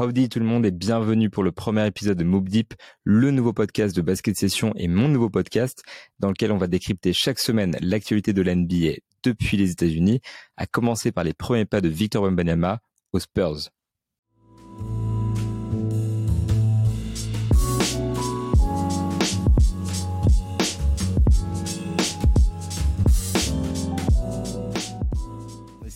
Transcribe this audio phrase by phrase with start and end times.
[0.00, 2.72] Howdy tout le monde et bienvenue pour le premier épisode de Mob Deep,
[3.04, 5.82] le nouveau podcast de basket session et mon nouveau podcast
[6.20, 10.22] dans lequel on va décrypter chaque semaine l'actualité de l'NBA depuis les États-Unis,
[10.56, 12.80] à commencer par les premiers pas de Victor Wembanyama
[13.12, 13.68] aux Spurs.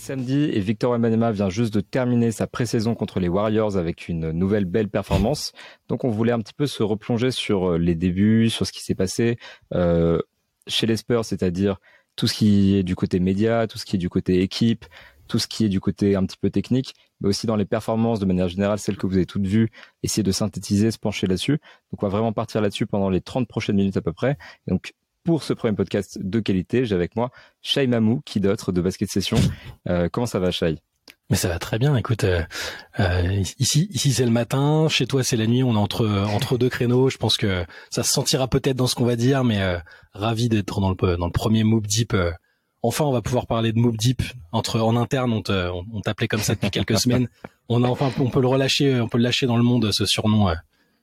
[0.05, 4.33] Samedi et Victor Wembanyama vient juste de terminer sa pré-saison contre les Warriors avec une
[4.33, 5.53] nouvelle belle performance.
[5.89, 8.83] Donc on voulait un petit peu se replonger sur euh, les débuts, sur ce qui
[8.83, 9.39] s'est passé
[9.73, 10.21] euh,
[10.67, 11.79] chez les Spurs, c'est-à-dire
[12.17, 14.85] tout ce qui est du côté média, tout ce qui est du côté équipe,
[15.27, 18.21] tout ce qui est du côté un petit peu technique, mais aussi dans les performances
[18.21, 19.71] de manière générale, celles que vous avez toutes vues,
[20.03, 21.59] essayer de synthétiser, se pencher là-dessus.
[21.91, 24.37] Donc on va vraiment partir là-dessus pendant les 30 prochaines minutes à peu près.
[24.67, 24.93] donc
[25.25, 27.31] pour ce premier podcast de qualité, j'ai avec moi
[27.63, 29.39] Shai Mamou, qui d'autre de Basket Session.
[29.89, 30.79] Euh, comment ça va, Shai?
[31.31, 31.97] Mais ça va très bien.
[31.97, 32.43] Écoute, euh,
[33.01, 34.89] euh, ici, ici c'est le matin.
[34.89, 35.63] Chez toi, c'est la nuit.
[35.63, 37.09] On est entre entre deux créneaux.
[37.09, 39.61] Je pense que ça se sentira peut-être dans ce qu'on va dire, mais
[40.13, 42.15] ravi d'être dans le dans le premier Mob Deep.
[42.83, 45.33] enfin, on va pouvoir parler de Mob Deep entre en interne.
[45.33, 45.43] On
[45.93, 47.29] on, t'appelait comme ça depuis quelques semaines.
[47.71, 50.05] On a enfin, on peut le relâcher, on peut le lâcher dans le monde ce
[50.05, 50.55] surnom,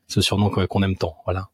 [0.08, 1.18] ce surnom qu'on aime tant.
[1.26, 1.50] Voilà.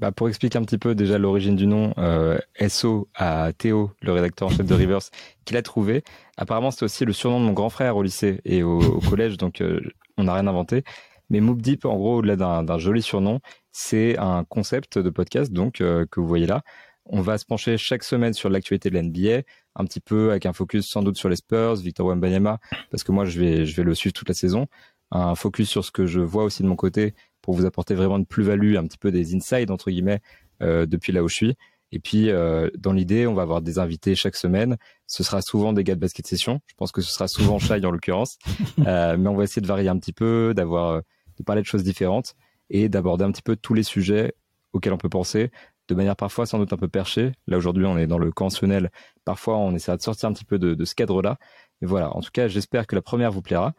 [0.00, 4.12] Bah pour expliquer un petit peu déjà l'origine du nom, euh, SO à Théo, le
[4.12, 5.02] rédacteur en chef de Rivers,
[5.44, 6.04] qui l'a trouvé.
[6.38, 8.78] Apparemment, c'était aussi le surnom de mon grand frère au lycée et au,
[9.10, 9.78] collège, donc euh,
[10.16, 10.84] on n'a rien inventé.
[11.28, 13.40] Mais Moop Deep, en gros, au-delà d'un joli surnom,
[13.72, 16.62] c'est un concept de podcast donc euh, que vous voyez là.
[17.04, 19.42] On va se pencher chaque semaine sur l'actualité de l'NBA,
[19.76, 22.58] un petit peu avec un focus sans doute sur les Spurs, Victor Wembanyama,
[22.90, 24.66] parce que moi je vais je vais le suivre toute la saison.
[25.10, 27.14] Un focus sur ce que je vois aussi de mon côté
[27.50, 30.20] pour vous apporter vraiment une plus-value, un petit peu des insides entre guillemets
[30.62, 31.56] euh, depuis là où je suis.
[31.90, 34.76] Et puis euh, dans l'idée, on va avoir des invités chaque semaine.
[35.08, 36.60] Ce sera souvent des gars de basket session.
[36.68, 38.38] Je pense que ce sera souvent Shai en l'occurrence,
[38.86, 41.02] euh, mais on va essayer de varier un petit peu, d'avoir,
[41.38, 42.36] de parler de choses différentes
[42.68, 44.32] et d'aborder un petit peu tous les sujets
[44.72, 45.50] auxquels on peut penser,
[45.88, 47.32] de manière parfois sans doute un peu perchée.
[47.48, 48.92] Là aujourd'hui, on est dans le conventionnel.
[49.24, 51.36] Parfois, on essaiera de sortir un petit peu de, de ce cadre-là.
[51.80, 52.16] Mais voilà.
[52.16, 53.74] En tout cas, j'espère que la première vous plaira.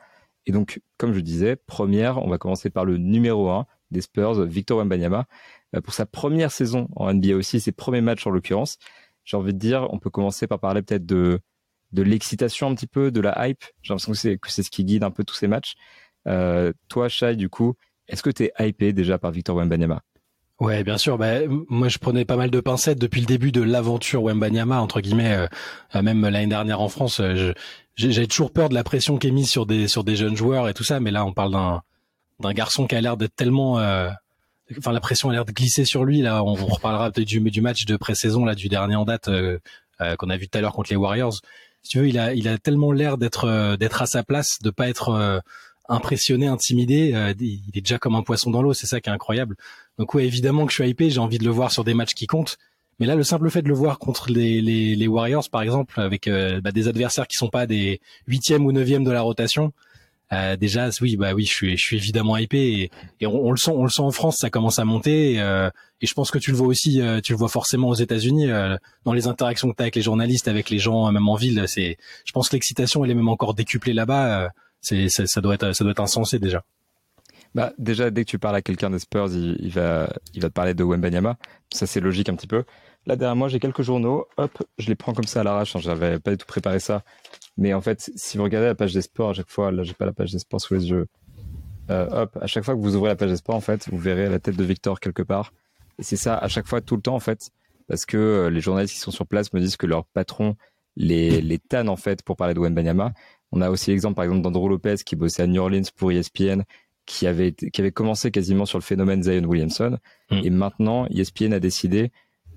[0.45, 4.45] Et donc, comme je disais, première, on va commencer par le numéro 1 des Spurs,
[4.45, 5.25] Victor Wembanyama.
[5.75, 8.77] Euh, pour sa première saison en NBA aussi, ses premiers matchs en l'occurrence,
[9.23, 11.39] j'ai envie de dire, on peut commencer par parler peut-être de,
[11.91, 13.63] de l'excitation un petit peu, de la hype.
[13.81, 15.75] J'ai l'impression que c'est, que c'est ce qui guide un peu tous ces matchs.
[16.27, 17.75] Euh, toi, Shai, du coup,
[18.07, 20.01] est-ce que tu es hypé déjà par Victor Wembanyama?
[20.61, 21.17] Ouais, bien sûr.
[21.17, 21.39] Bah,
[21.69, 25.47] moi, je prenais pas mal de pincettes depuis le début de l'aventure Wembanyama, entre guillemets.
[25.95, 27.51] Euh, même l'année dernière en France, je,
[27.95, 30.83] j'ai toujours peur de la pression qui est mise sur des jeunes joueurs et tout
[30.83, 31.51] ça, mais là on parle
[32.39, 34.09] d'un garçon qui a l'air d'être tellement euh,
[34.77, 37.85] enfin la pression a l'air de glisser sur lui là on, reparlera peut-être du, match
[37.85, 39.59] de pré-saison là du dernier en date euh,
[39.99, 41.35] euh, qu'on a vu tout à l'heure contre les Warriors
[41.83, 44.69] si tu veux il a il a tellement l'air d'être d'être à sa place de
[44.69, 45.41] pas être
[45.89, 49.55] impressionné intimidé il est déjà comme un poisson dans l'eau c'est ça qui est incroyable
[49.97, 52.13] donc ouais évidemment que je suis hypé j'ai envie de le voir sur des matchs
[52.13, 52.57] qui comptent
[52.99, 55.99] mais là, le simple fait de le voir contre les, les, les Warriors, par exemple,
[55.99, 59.73] avec euh, bah, des adversaires qui sont pas des huitièmes ou neuvièmes de la rotation,
[60.33, 63.57] euh, déjà, oui, bah oui, je suis, je suis évidemment hypé et, et on, le
[63.57, 65.33] sent, on le sent en France, ça commence à monter.
[65.33, 67.89] Et, euh, et je pense que tu le vois aussi, euh, tu le vois forcément
[67.89, 68.47] aux États-Unis
[69.03, 71.63] dans les interactions que tu as avec les journalistes, avec les gens, même en ville.
[71.67, 74.49] C'est, je pense que l'excitation, elle est même encore décuplée là-bas.
[74.81, 76.63] Ça, doit être, ça doit être insensé déjà.
[77.53, 80.53] Bah déjà, dès que tu parles à quelqu'un des Spurs, il, va, il va te
[80.53, 81.37] parler de Wembanyama.
[81.71, 82.63] Ça, c'est logique un petit peu.
[83.05, 84.27] Là, derrière moi, j'ai quelques journaux.
[84.37, 85.75] Hop, je les prends comme ça à l'arrache.
[85.75, 85.79] Hein.
[85.79, 87.03] J'avais pas du tout préparé ça.
[87.57, 89.93] Mais en fait, si vous regardez la page des sports, à chaque fois, là, j'ai
[89.93, 91.07] pas la page des sports sous les yeux.
[91.89, 93.97] Euh, hop, à chaque fois que vous ouvrez la page des sports, en fait, vous
[93.97, 95.51] verrez la tête de Victor quelque part.
[95.99, 97.49] Et c'est ça, à chaque fois, tout le temps, en fait.
[97.87, 100.55] Parce que euh, les journalistes qui sont sur place me disent que leur patron
[100.95, 103.13] les, les en fait, pour parler de Wembanyama.
[103.51, 106.63] On a aussi l'exemple, par exemple, d'Andrew Lopez qui bossait à New Orleans pour ESPN,
[107.05, 109.97] qui avait, qui avait commencé quasiment sur le phénomène Zion Williamson.
[110.29, 110.41] Mm.
[110.43, 112.11] Et maintenant, ESPN a décidé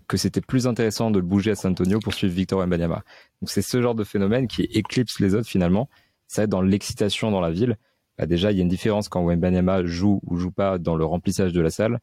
[0.06, 3.03] que c'était plus intéressant de le bouger à San Antonio pour suivre Victor Wembanyama.
[3.41, 5.88] Donc c'est ce genre de phénomène qui éclipse les autres finalement.
[6.27, 7.78] Ça va être dans l'excitation dans la ville.
[8.19, 11.04] Bah déjà, il y a une différence quand Wembanyama joue ou joue pas dans le
[11.04, 12.01] remplissage de la salle.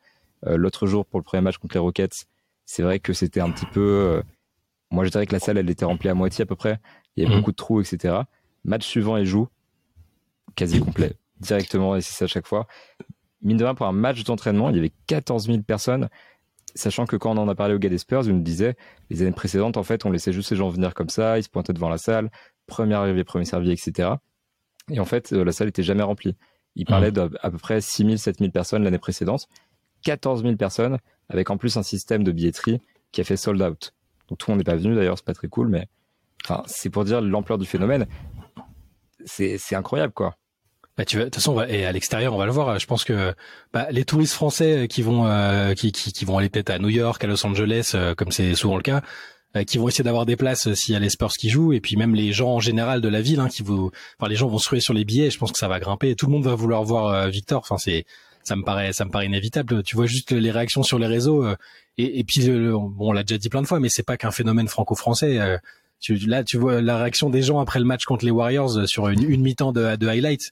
[0.47, 2.25] Euh, L'autre jour, pour le premier match contre les Rockets,
[2.65, 3.81] c'est vrai que c'était un petit peu...
[3.81, 4.21] Euh,
[4.89, 6.79] moi, je dirais que la salle, elle était remplie à moitié à peu près.
[7.15, 7.41] Il y avait mhm.
[7.41, 8.15] beaucoup de trous, etc.
[8.63, 9.47] Match suivant, il joue
[10.55, 12.67] quasi complet, directement, et c'est ça à chaque fois.
[13.41, 16.09] Mine de rien, pour un match d'entraînement, il y avait 14 000 personnes
[16.75, 18.75] sachant que quand on en a parlé au gars des Spurs, il nous disait
[19.09, 21.49] les années précédentes, en fait, on laissait juste ces gens venir comme ça, ils se
[21.49, 22.31] pointaient devant la salle,
[22.67, 24.09] premier arrivé, premier servi, etc.
[24.89, 26.35] Et en fait, euh, la salle était jamais remplie.
[26.75, 27.29] Il parlait mmh.
[27.29, 29.47] d'à peu près 6 000, 7 000 personnes l'année précédente,
[30.03, 30.97] 14 000 personnes,
[31.29, 32.81] avec en plus un système de billetterie
[33.11, 33.93] qui a fait sold out.
[34.29, 35.87] Donc tout le monde n'est pas venu d'ailleurs, c'est pas très cool, mais
[36.45, 38.07] enfin, c'est pour dire l'ampleur du phénomène.
[39.25, 40.35] C'est incroyable, quoi
[40.97, 42.79] Bah, tu de toute façon, et à l'extérieur, on va le voir.
[42.79, 43.33] Je pense que
[43.73, 46.89] bah, les touristes français qui vont euh, qui, qui, qui, vont aller peut-être à New
[46.89, 49.01] York, à Los Angeles, euh, comme c'est souvent le cas,
[49.55, 51.81] euh, qui vont essayer d'avoir des places s'il y a les Spurs qui jouent, et
[51.81, 54.47] puis même les gens en général de la ville, hein, qui vous, enfin les gens
[54.47, 55.31] vont se ruer sur les billets.
[55.31, 56.15] Je pense que ça va grimper.
[56.15, 57.59] Tout le monde va vouloir voir Victor.
[57.59, 58.05] Enfin, c'est
[58.43, 59.83] ça me paraît ça me paraît inévitable.
[59.83, 61.45] Tu vois juste les réactions sur les réseaux,
[61.97, 64.31] et, et, puis bon, on l'a déjà dit plein de fois, mais c'est pas qu'un
[64.31, 65.39] phénomène franco-français.
[66.01, 69.07] Tu, là, tu vois la réaction des gens après le match contre les Warriors sur
[69.07, 70.51] une, une mi-temps de, de highlights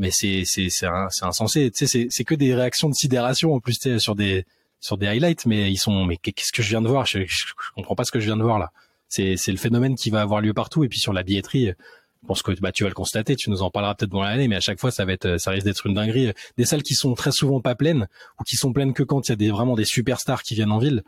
[0.00, 1.70] mais c'est c'est c'est insensé.
[1.70, 4.46] Tu sais, c'est que des réactions de sidération en plus sur des
[4.80, 7.04] sur des highlights, mais ils sont mais qu'est-ce que je viens de voir?
[7.04, 7.44] Je, je,
[7.76, 8.72] comprends pas ce que je viens de voir là.
[9.08, 11.74] C'est c'est le phénomène qui va avoir lieu partout et puis sur la billetterie.
[12.22, 14.48] Je pense que bah tu vas le constater, tu nous en parleras peut-être dans l'année,
[14.48, 16.32] mais à chaque fois ça va être ça risque d'être une dinguerie.
[16.56, 18.08] Des salles qui sont très souvent pas pleines
[18.38, 20.72] ou qui sont pleines que quand il y a des vraiment des superstars qui viennent
[20.72, 21.04] en ville.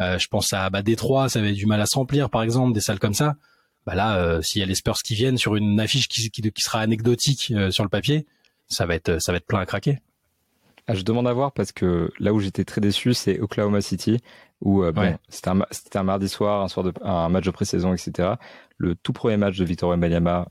[0.00, 2.72] Euh, je pense à bah Détroit, ça avait du mal à se remplir par exemple,
[2.72, 3.36] des salles comme ça
[3.86, 6.42] bah là, euh, s'il y a les Spurs qui viennent sur une affiche qui, qui,
[6.42, 8.26] qui sera anecdotique euh, sur le papier,
[8.68, 9.98] ça va être ça va être plein à craquer.
[10.86, 14.20] Ah, je demande à voir parce que là où j'étais très déçu, c'est Oklahoma City,
[14.60, 15.60] où euh, bon, c'était un,
[15.94, 18.34] un, mardi soir, un soir de un match de pré-saison, etc.
[18.76, 20.48] Le tout premier match de Victor Wembanyama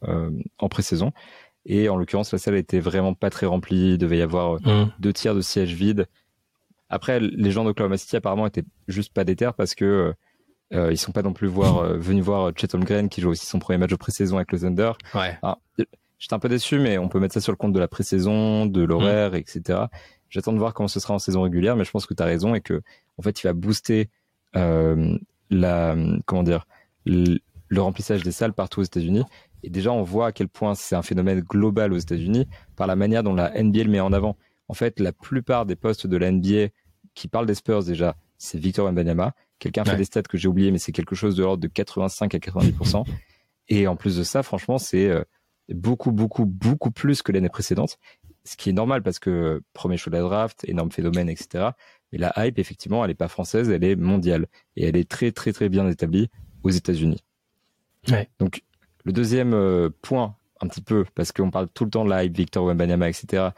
[0.58, 1.12] en pré-saison.
[1.66, 3.94] Et en l'occurrence, la salle était vraiment pas très remplie.
[3.94, 4.94] Il devait y avoir mmh.
[5.00, 6.08] deux tiers de sièges vides.
[6.94, 10.14] Après, les gens d'Oklahoma City apparemment étaient juste pas déter parce que
[10.74, 13.48] euh, ils sont pas non plus voir, euh, venus voir Chet Holmgren qui joue aussi
[13.48, 14.92] son premier match de pré-saison avec le Thunder.
[15.16, 15.36] Ouais.
[16.20, 18.68] j'étais un peu déçu, mais on peut mettre ça sur le compte de la pré-saison,
[18.68, 19.86] de l'horaire, etc.
[20.30, 22.28] J'attends de voir comment ce sera en saison régulière, mais je pense que tu as
[22.28, 22.84] raison et que
[23.18, 24.12] en fait, il va booster
[24.56, 25.18] euh,
[25.50, 25.96] la
[26.28, 26.68] comment dire
[27.08, 27.40] le,
[27.76, 29.24] remplissage des salles partout aux États-Unis.
[29.64, 32.96] Et déjà, on voit à quel point c'est un phénomène global aux États-Unis par la
[32.96, 34.38] manière dont la NBA le met en avant.
[34.68, 36.68] En fait, la plupart des postes de la NBA
[37.14, 39.34] qui parlent des Spurs déjà, c'est Victor Wembanyama.
[39.60, 42.36] Quelqu'un fait des stats que j'ai oublié, mais c'est quelque chose de l'ordre de 85
[42.36, 43.06] à 90%.
[43.70, 45.24] Et en plus de ça, franchement, c'est euh,
[45.70, 47.98] beaucoup, beaucoup, beaucoup plus que l'année précédente.
[48.44, 51.70] Ce qui est normal parce que premier choix de la draft, énorme phénomène, etc.
[52.12, 54.48] Mais la hype, effectivement, elle n'est pas française, elle est mondiale.
[54.76, 56.30] Et elle est très, très, très bien établie
[56.64, 57.24] aux États-Unis.
[58.10, 58.28] Ouais.
[58.40, 58.64] Donc,
[59.06, 62.26] le deuxième euh, point, un petit peu, parce qu'on parle tout le temps de la
[62.26, 63.50] hype, Victor Wembanyama, etc.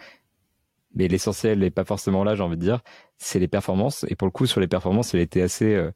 [0.95, 2.81] Mais l'essentiel n'est pas forcément là, j'ai envie de dire
[3.18, 4.06] c'est les performances.
[4.09, 5.92] Et pour le coup, sur les performances, il était assez, euh,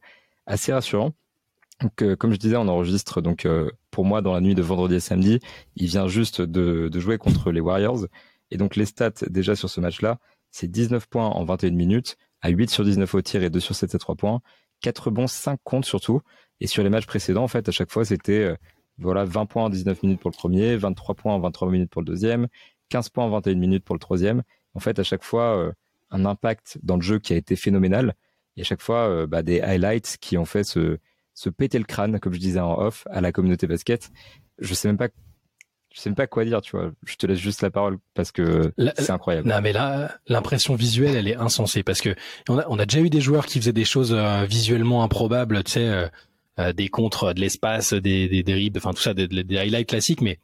[0.46, 1.12] assez rassurant.
[1.80, 4.62] Donc, euh, comme je disais, on enregistre donc euh, pour moi dans la nuit de
[4.62, 5.40] vendredi à samedi.
[5.76, 8.06] Il vient juste de, de, jouer contre les Warriors.
[8.50, 10.18] Et donc les stats déjà sur ce match-là,
[10.50, 13.74] c'est 19 points en 21 minutes, à 8 sur 19 au tir et 2 sur
[13.74, 14.40] 7 à 3 points,
[14.82, 16.20] 4 bons, 5 comptes surtout.
[16.60, 18.54] Et sur les matchs précédents, en fait, à chaque fois, c'était
[18.98, 22.02] voilà 20 points en 19 minutes pour le premier, 23 points en 23 minutes pour
[22.02, 22.48] le deuxième,
[22.90, 24.42] 15 points en 21 minutes pour le troisième.
[24.74, 25.72] En fait, à chaque fois,
[26.10, 28.14] un impact dans le jeu qui a été phénoménal.
[28.56, 30.98] Et à chaque fois, euh, bah, des highlights qui ont fait se,
[31.34, 34.10] se péter le crâne, comme je disais en off, à la communauté basket.
[34.58, 35.08] Je sais même pas
[35.92, 36.92] je sais même pas quoi dire, tu vois.
[37.04, 39.48] Je te laisse juste la parole parce que c'est incroyable.
[39.48, 42.14] Non, mais là, l'impression visuelle, elle est insensée parce que
[42.48, 45.64] on a, on a déjà eu des joueurs qui faisaient des choses euh, visuellement improbables,
[45.64, 46.08] tu sais,
[46.60, 50.20] euh, des contres de l'espace, des, des, des enfin tout ça, des, des highlights classiques,
[50.20, 50.38] mais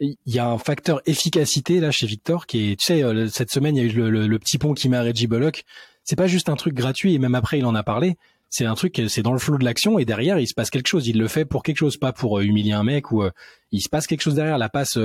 [0.00, 3.50] il y a un facteur efficacité là chez Victor qui est, tu sais, euh, cette
[3.50, 5.64] semaine il y a eu le, petit pont qui met Reggie Bullock.
[6.04, 8.16] C'est pas juste un truc gratuit et même après il en a parlé.
[8.50, 10.86] C'est un truc, c'est dans le flot de l'action et derrière il se passe quelque
[10.86, 11.06] chose.
[11.06, 13.30] Il le fait pour quelque chose, pas pour euh, humilier un mec ou euh,
[13.72, 14.56] il se passe quelque chose derrière.
[14.56, 14.98] La passe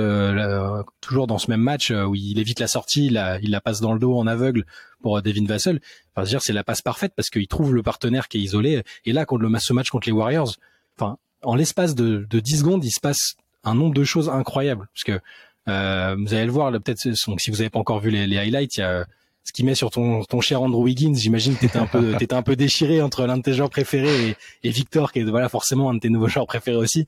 [1.00, 3.80] toujours dans ce même match où il évite la sortie, il la, il la passe
[3.80, 4.64] dans le dos en aveugle
[5.02, 5.80] pour Devin Vassell.
[6.14, 8.82] Enfin, dire c'est la passe parfaite parce qu'il trouve le partenaire qui est isolé.
[9.04, 10.54] Et là, contre le ce match contre les Warriors,
[10.96, 14.88] enfin en l'espace de, de 10 secondes, il se passe un nombre de choses incroyables.
[14.92, 15.20] Parce que
[15.68, 18.76] euh, vous allez le voir, peut-être si vous n'avez pas encore vu les, les highlights,
[18.76, 19.06] il y a
[19.44, 21.14] ce qui met sur ton, ton cher Andrew Wiggins.
[21.14, 24.30] J'imagine que t'étais un peu t'étais un peu déchiré entre l'un de tes joueurs préférés
[24.30, 27.06] et, et, Victor, qui est voilà forcément un de tes nouveaux joueurs préférés aussi.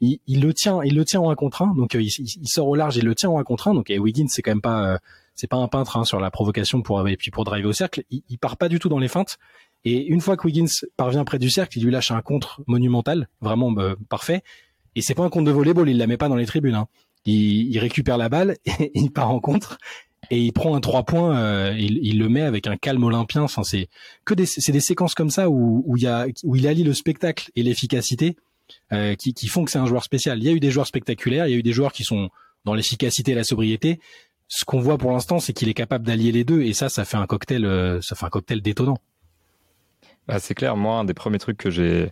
[0.00, 2.48] Il, il le tient, il le tient en un contre un, donc euh, il, il,
[2.48, 3.74] sort au large, il le tient en un contre un.
[3.74, 4.98] Donc et Wiggins, c'est quand même pas euh,
[5.34, 8.02] c'est pas un peintre hein, sur la provocation pour et puis pour driver au cercle.
[8.10, 9.38] Il, il part pas du tout dans les feintes.
[9.84, 13.28] Et une fois que Wiggins parvient près du cercle, il lui lâche un contre monumental,
[13.42, 14.42] vraiment bah, parfait.
[14.96, 16.74] Et c'est pas un compte de volleyball, il la met pas dans les tribunes.
[16.74, 16.88] Hein.
[17.26, 18.56] Il, il, récupère la balle,
[18.94, 19.78] il part en contre
[20.30, 21.36] et il prend un trois points.
[21.36, 23.42] Euh, il, il, le met avec un calme olympien.
[23.42, 23.88] Enfin, c'est
[24.24, 26.84] que des, c'est des séquences comme ça où, où il y a, où il allie
[26.84, 28.36] le spectacle et l'efficacité
[28.92, 30.38] euh, qui, qui font que c'est un joueur spécial.
[30.38, 32.30] Il y a eu des joueurs spectaculaires, il y a eu des joueurs qui sont
[32.64, 34.00] dans l'efficacité et la sobriété.
[34.48, 37.04] Ce qu'on voit pour l'instant, c'est qu'il est capable d'allier les deux, et ça, ça
[37.04, 38.98] fait un cocktail, euh, ça fait un cocktail détonnant.
[40.28, 40.76] Bah, c'est clair.
[40.76, 42.10] Moi, un des premiers trucs que j'ai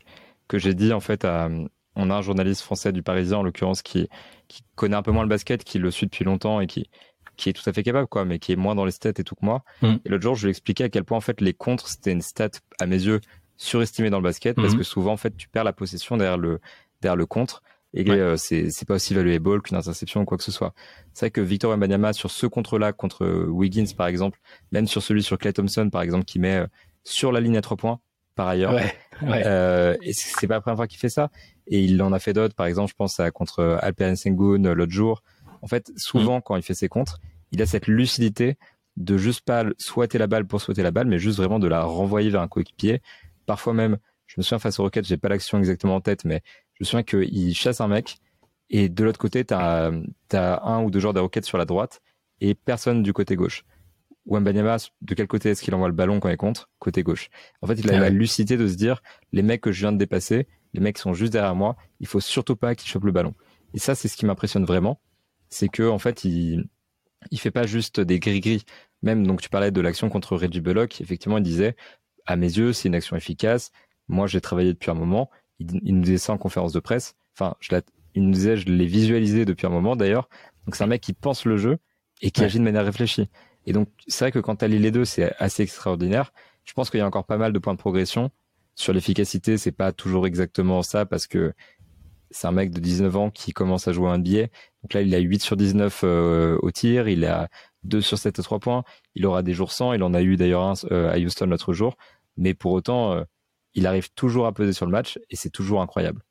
[0.49, 1.49] que j'ai dit en fait à,
[1.97, 4.09] on a un journaliste français du Parisien, en l'occurrence, qui,
[4.49, 6.89] qui connaît un peu moins le basket, qui le suit depuis longtemps et qui,
[7.37, 9.25] qui est tout à fait capable, quoi, mais qui est moins dans les stats et
[9.25, 9.63] tout que moi.
[9.83, 9.95] Mm.
[10.05, 12.23] Et l'autre jour, je lui expliquais à quel point, en fait, les contres, c'était une
[12.23, 13.21] stat, à mes yeux,
[13.57, 14.79] surestimée dans le basket, parce mm.
[14.79, 16.61] que souvent, en fait, tu perds la possession derrière le,
[17.01, 17.63] derrière le contre.
[17.95, 20.75] et euh, c'est pas aussi valuable qu'une interception ou quoi que ce soit.
[21.13, 25.23] C'est vrai que Victor Wembanyama sur ce contre-là contre Wiggins par exemple, même sur celui
[25.23, 26.65] sur Clay Thompson par exemple qui met
[27.05, 28.01] sur la ligne à trois points
[28.35, 28.73] par ailleurs.
[28.73, 29.43] Ouais, ouais.
[29.47, 31.31] Euh, et c'est pas la première fois qu'il fait ça.
[31.67, 32.55] Et il en a fait d'autres.
[32.55, 35.23] Par exemple, je pense à contre Alperen Sengun l'autre jour.
[35.63, 36.43] En fait, souvent, mm.
[36.43, 37.21] quand il fait ses contres,
[37.53, 38.57] il a cette lucidité
[38.97, 41.85] de juste pas souhaiter la balle pour souhaiter la balle, mais juste vraiment de la
[41.85, 43.01] renvoyer vers un coéquipier.
[43.47, 46.43] Parfois même, je me souviens face au Rocket, j'ai pas l'action exactement en tête, mais
[46.75, 48.19] je me souviens qu'il chasse un mec
[48.71, 49.93] et de l'autre côté, t'as
[50.33, 52.01] as un ou deux joueurs des Rockets sur la droite
[52.41, 53.65] et personne du côté gauche.
[54.27, 56.71] Wembanyama, de quel côté est-ce qu'il envoie le ballon quand il contre?
[56.79, 57.29] Côté gauche.
[57.61, 59.03] En fait, il a ah la lucidité de se dire,
[59.33, 62.21] les mecs que je viens de dépasser, les mecs sont juste derrière moi, il faut
[62.21, 63.35] surtout pas qu'ils chopent le ballon.
[63.75, 65.01] Et ça, c'est ce qui m'impressionne vraiment,
[65.49, 66.67] c'est que en fait, il
[67.31, 68.65] il fait pas juste des gris-gris.
[69.03, 71.77] Même donc tu parlais de l'action contre Reggie Bullock, effectivement, il disait,
[72.27, 73.71] à mes yeux, c'est une action efficace.
[74.09, 75.31] Moi, j'ai travaillé depuis un moment.
[75.59, 77.15] Il, nous disait ça en conférence de presse.
[77.37, 77.75] Enfin, je
[78.15, 80.29] il nous disait, je l'ai visualisé depuis un moment d'ailleurs.
[80.67, 81.79] Donc c'est un mec qui pense le jeu
[82.21, 83.29] et qui agit de manière réfléchie.
[83.67, 86.33] Et donc, c'est vrai que quand tu allies les deux, c'est assez extraordinaire.
[86.65, 88.31] Je pense qu'il y a encore pas mal de points de progression.
[88.75, 91.53] Sur l'efficacité, c'est pas toujours exactement ça parce que
[92.31, 94.51] c'est un mec de 19 ans qui commence à jouer un billet.
[94.83, 97.49] Donc là, il a 8 sur 19 euh, au tir, il a
[97.85, 98.85] 2 sur 7 à 3 points.
[99.15, 101.73] Il aura des jours sans, il en a eu d'ailleurs un euh, à Houston l'autre
[101.73, 101.97] jour.
[102.37, 103.25] Mais pour autant, euh,
[103.75, 106.23] il arrive toujours à peser sur le match et c'est toujours incroyable.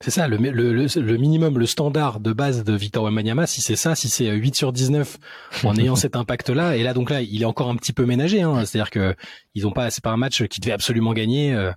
[0.00, 3.76] C'est ça, le, le, le, minimum, le standard de base de Victor Wembanyama, si c'est
[3.76, 5.16] ça, si c'est 8 sur 19
[5.64, 8.42] en ayant cet impact-là, et là donc là, il est encore un petit peu ménagé,
[8.42, 9.16] hein, c'est-à-dire que
[9.54, 11.54] ils ont pas, c'est pas un match qui devait absolument gagner.
[11.54, 11.72] Euh,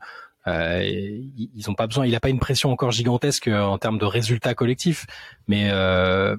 [0.47, 3.97] euh ils ont pas besoin, il a pas une pression encore gigantesque euh, en termes
[3.97, 5.05] de résultats collectifs,
[5.47, 6.35] mais euh,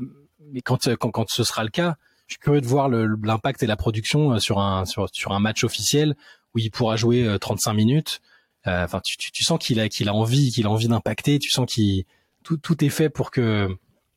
[0.53, 1.97] mais quand, quand quand ce sera le cas,
[2.27, 5.65] je suis curieux de voir l'impact et la production sur un sur sur un match
[5.65, 6.15] officiel
[6.55, 8.21] où il pourra jouer 35 minutes.
[8.67, 11.39] Euh, enfin, tu, tu, tu, sens qu'il a qu'il a envie, qu'il a envie d'impacter.
[11.39, 12.05] Tu sens qu'il
[12.43, 13.69] tout, tout est fait pour que.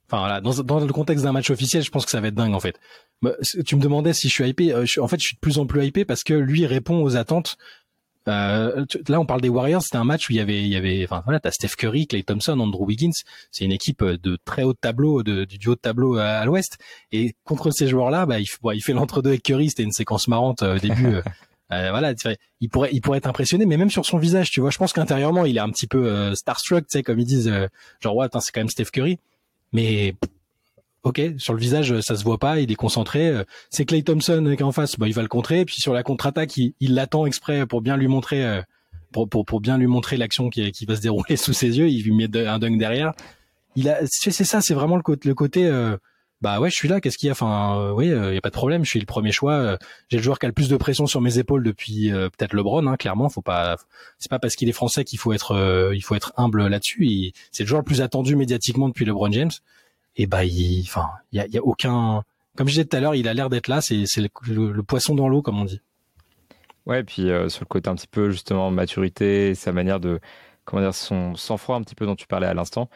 [0.07, 2.35] Enfin voilà, dans, dans le contexte d'un match officiel, je pense que ça va être
[2.35, 2.79] dingue en fait.
[3.65, 4.73] Tu me demandais si je suis hypé.
[4.73, 7.15] Euh, en fait, je suis de plus en plus hypé parce que lui répond aux
[7.15, 7.57] attentes.
[8.29, 9.81] Euh, là, on parle des Warriors.
[9.81, 12.07] C'était un match où il y avait, il y avait, enfin voilà, t'as Steph Curry,
[12.07, 13.12] Clay Thompson, Andrew Wiggins.
[13.51, 16.77] C'est une équipe de très haut tableau, de, du haut tableau à, l'Ouest.
[17.12, 19.69] Et contre ces joueurs-là, bah, il, il fait l'entre-deux avec Curry.
[19.69, 21.15] C'était une séquence marrante au début.
[21.74, 22.13] Euh, voilà,
[22.62, 24.94] il pourrait, il pourrait être impressionné, mais même sur son visage, tu vois, je pense
[24.94, 27.68] qu'intérieurement, il est un petit peu euh, starstruck, tu sais, comme ils disent, euh,
[28.00, 29.20] genre ouais, c'est quand même Steph Curry,
[29.72, 30.15] mais
[31.03, 33.34] ok, sur le visage, ça se voit pas, il est concentré.
[33.70, 35.94] c'est Clay Thompson qui est en face, bah il va le contrer, et puis sur
[35.94, 38.62] la contre-attaque, il l'attend exprès pour bien lui montrer,
[39.12, 41.89] pour, pour, pour bien lui montrer l'action qui, qui va se dérouler sous ses yeux.
[41.89, 43.13] Il lui met un dunk derrière.
[43.75, 45.70] Il a, c'est ça, c'est vraiment le côté, le côté
[46.43, 47.00] bah ouais, je suis là.
[47.00, 47.31] Qu'est-ce qu'il y a?
[47.31, 48.83] Enfin, euh, oui, il euh, y a pas de problème.
[48.83, 49.53] Je suis le premier choix.
[49.53, 49.77] Euh,
[50.09, 52.85] j'ai le joueur qui a le plus de pression sur mes épaules depuis peut-être LeBron.
[52.85, 53.77] Hein, clairement, faut pas.
[54.19, 57.31] C'est pas parce qu'il est français qu'il faut être, il faut être humble là-dessus.
[57.53, 59.51] C'est le joueur le plus attendu médiatiquement depuis LeBron James.
[60.17, 62.23] Et bah, il, enfin, il y a, y a, aucun.
[62.57, 63.79] Comme je disais tout à l'heure, il a l'air d'être là.
[63.79, 65.79] C'est, c'est le, poisson dans l'eau, comme on dit.
[66.85, 70.19] Ouais, et puis sur le côté un petit peu justement maturité, sa manière de,
[70.65, 72.89] comment dire, son sang-froid un petit peu dont tu parlais à l'instant.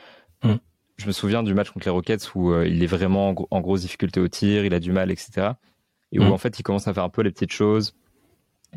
[0.44, 0.56] Mmh
[0.98, 3.82] je me souviens du match contre les Rockets où euh, il est vraiment en, grosse
[3.82, 5.52] difficulté au tir, il a du mal, etc.
[6.12, 6.32] Et où mm.
[6.32, 7.96] en fait il commence à faire un peu les petites choses.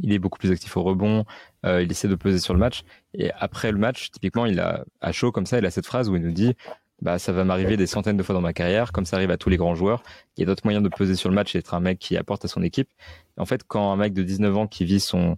[0.02, 1.24] Il est beaucoup plus actif au rebond,
[1.66, 2.82] euh, il essaie de peser sur le match.
[3.14, 6.08] Et après le match, typiquement, il a à chaud comme ça, il a cette phrase
[6.08, 6.54] où il nous dit
[7.02, 9.38] bah ça va m'arriver des centaines de fois dans ma carrière, comme ça arrive à
[9.38, 10.02] tous les grands joueurs.
[10.36, 12.16] Il y a d'autres moyens de peser sur le match et d'être un mec qui
[12.16, 12.90] apporte à son équipe.
[13.38, 15.36] en fait, quand un mec de 19 ans qui vit son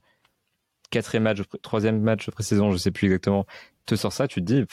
[0.91, 3.47] quatrième match, troisième match de pré-saison, je sais plus exactement,
[3.87, 4.65] te sort ça, tu te dis,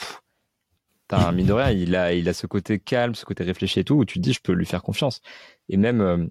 [1.10, 3.84] T'as mine de rien, il a, il a ce côté calme, ce côté réfléchi et
[3.84, 5.22] tout, où tu te dis, je peux lui faire confiance.
[5.68, 6.24] Et même, euh,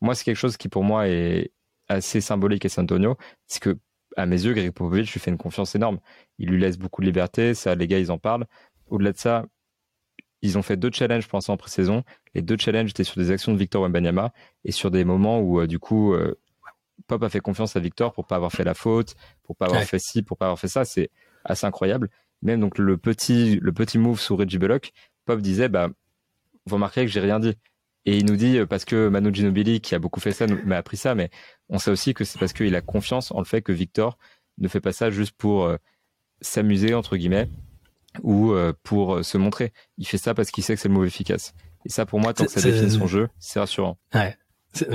[0.00, 1.52] moi, c'est quelque chose qui pour moi est
[1.86, 3.16] assez symbolique à San Antonio,
[3.46, 3.78] c'est que,
[4.16, 6.00] à mes yeux, Greg Popovich lui fait une confiance énorme.
[6.38, 8.46] Il lui laisse beaucoup de liberté, ça, les gars, ils en parlent.
[8.88, 9.46] Au-delà de ça,
[10.42, 12.02] ils ont fait deux challenges pour l'instant en pré-saison.
[12.34, 14.32] Les deux challenges étaient sur des actions de Victor Wembanyama
[14.64, 16.34] et sur des moments où, euh, du coup, euh,
[17.06, 19.14] Pop a fait confiance à Victor pour pas avoir fait la faute,
[19.44, 20.84] pour pas avoir fait ci, pour pas avoir fait ça.
[20.84, 21.10] C'est
[21.44, 22.10] assez incroyable
[22.42, 24.92] même donc le petit, le petit move sous Reggie Bullock,
[25.24, 25.88] Pop disait, bah,
[26.66, 27.54] vous remarquerez que j'ai rien dit.
[28.04, 30.96] Et il nous dit, parce que Manu Ginobili, qui a beaucoup fait ça, m'a appris
[30.96, 31.30] ça, mais
[31.68, 34.16] on sait aussi que c'est parce qu'il a confiance en le fait que Victor
[34.58, 35.76] ne fait pas ça juste pour euh,
[36.40, 37.48] s'amuser, entre guillemets,
[38.22, 39.72] ou euh, pour se montrer.
[39.98, 41.52] Il fait ça parce qu'il sait que c'est le move efficace.
[41.84, 43.98] Et ça, pour moi, tant que ça définit son jeu, c'est rassurant.
[44.14, 44.36] Ouais.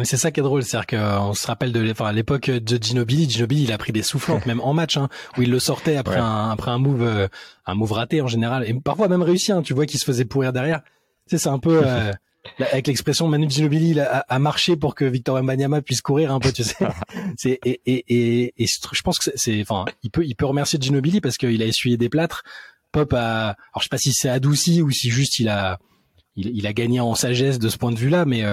[0.03, 3.71] C'est ça qui est drôle, c'est-à-dire qu'on se rappelle de l'époque de Ginobili, Ginobili il
[3.71, 6.71] a pris des soufflantes même en match, hein, où il le sortait après un après
[6.71, 7.27] un move euh,
[7.65, 9.51] un move raté en général, et parfois même réussi.
[9.51, 10.81] Hein, tu vois qu'il se faisait pourrir derrière.
[11.27, 12.11] Tu sais, c'est un peu euh,
[12.59, 16.51] avec l'expression Manu Ginobili a, a, marché pour que Victor Wembanyama puisse courir un peu,
[16.51, 16.75] tu sais.
[17.37, 20.79] c'est et, et, et, et, je pense que c'est enfin il peut il peut remercier
[20.81, 22.43] Ginobili parce qu'il a essuyé des plâtres
[22.91, 25.79] Pop a, alors je sais pas si c'est adouci ou si juste il a,
[26.35, 28.43] il, a gagné en sagesse de ce point de vue-là, mais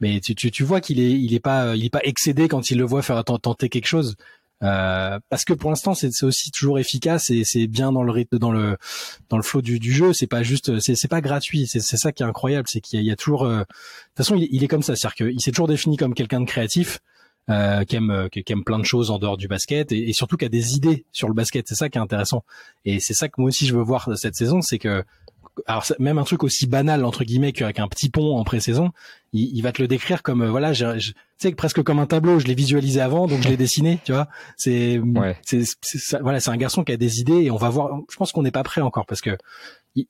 [0.00, 2.70] mais tu, tu, tu vois qu'il est il est pas il est pas excédé quand
[2.70, 4.16] il le voit faire tenter quelque chose.
[4.64, 8.40] Euh, parce que pour l'instant c'est aussi toujours efficace et c'est bien dans le rythme
[8.40, 8.76] dans le
[9.28, 10.12] dans le flow du, du jeu.
[10.12, 11.66] C'est pas juste c'est c'est pas gratuit.
[11.66, 14.34] C'est c'est ça qui est incroyable c'est qu'il y, a toujours euh, de toute façon
[14.34, 14.96] il, il est comme ça.
[14.96, 16.98] C'est-à-dire qu'il s'est toujours défini comme quelqu'un de créatif
[17.50, 20.44] euh, qui aime qui, aime plein de choses en dehors du basket et, surtout qui
[20.44, 21.66] a des idées sur le basket.
[21.68, 22.44] C'est ça qui est intéressant.
[22.84, 25.04] Et c'est ça que moi aussi je veux voir cette saison c'est que
[25.66, 28.90] alors même un truc aussi banal entre guillemets qu'avec un petit pont en pré-saison,
[29.32, 30.84] il, il, va te le décrire comme euh, voilà, tu
[31.38, 32.38] sais presque comme un tableau.
[32.38, 34.28] Je l'ai visualisé avant, donc je l'ai dessiné, tu vois.
[34.56, 35.00] C'est,
[35.44, 38.00] c'est, voilà, c'est un garçon qui a des idées et on va voir.
[38.10, 39.36] Je pense qu'on n'est pas prêt encore parce que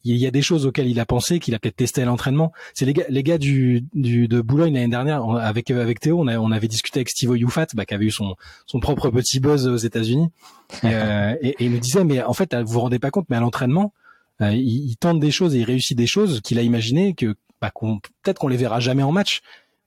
[0.05, 2.53] il, y a des choses auxquelles il a pensé, qu'il a peut-être testé à l'entraînement.
[2.75, 6.27] C'est les gars, les gars du, du de Boulogne l'année dernière avec avec Théo, on,
[6.27, 8.35] a, on avait discuté avec Steve Youfat, bah, qui avait eu son
[8.67, 10.29] son propre petit buzz aux États-Unis,
[10.85, 13.37] euh, et, et, il nous disait mais en fait vous vous rendez pas compte, mais
[13.37, 13.93] à l'entraînement
[14.41, 17.71] euh, il, tente des choses et il réussit des choses qu'il a imaginé que bah,
[17.71, 19.41] qu'on, peut-être qu'on les verra jamais en match,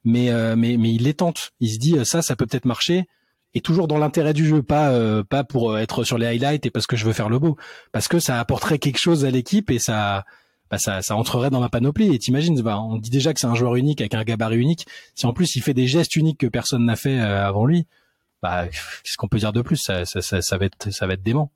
[0.04, 1.52] mais euh, mais mais il les tente.
[1.60, 3.08] Il se dit euh, ça, ça peut peut-être marcher
[3.54, 6.88] et toujours dans l'intérêt du jeu, pas pas pour être sur les highlights et parce
[6.88, 7.58] que je veux faire le beau,
[7.92, 10.26] parce que ça apporterait quelque chose à l'équipe et ça
[10.70, 12.16] bah ça, ça entrerait dans ma panoplie.
[12.16, 14.88] Et t'imagines, bah, on dit déjà que c'est un joueur unique avec un gabarit unique.
[15.16, 17.88] Si en plus il fait des gestes uniques que personne n'a fait avant lui,
[18.42, 19.78] bah qu'est-ce qu'on peut dire de plus?
[19.78, 21.52] Ça, ça, ça, ça, va être ça va être dément.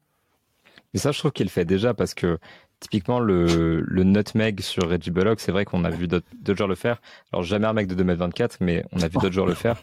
[0.93, 2.39] Mais ça, je trouve qu'il fait déjà parce que
[2.79, 6.75] Typiquement, le, le nutmeg sur Reggie Bullock, c'est vrai qu'on a vu d'autres joueurs le
[6.75, 7.01] faire.
[7.31, 9.81] Alors, jamais un mec de 2m24, mais on a vu d'autres joueurs le faire.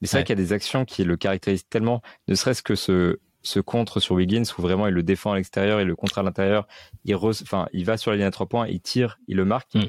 [0.00, 2.74] Mais c'est vrai qu'il y a des actions qui le caractérisent tellement, ne serait-ce que
[2.74, 6.18] ce, ce contre sur Wiggins, où vraiment il le défend à l'extérieur, il le contre
[6.18, 6.66] à l'intérieur,
[7.04, 9.74] il, enfin, il va sur la ligne à trois points, il tire, il le marque.
[9.74, 9.84] Mm.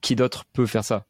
[0.00, 1.06] Qui d'autre peut faire ça?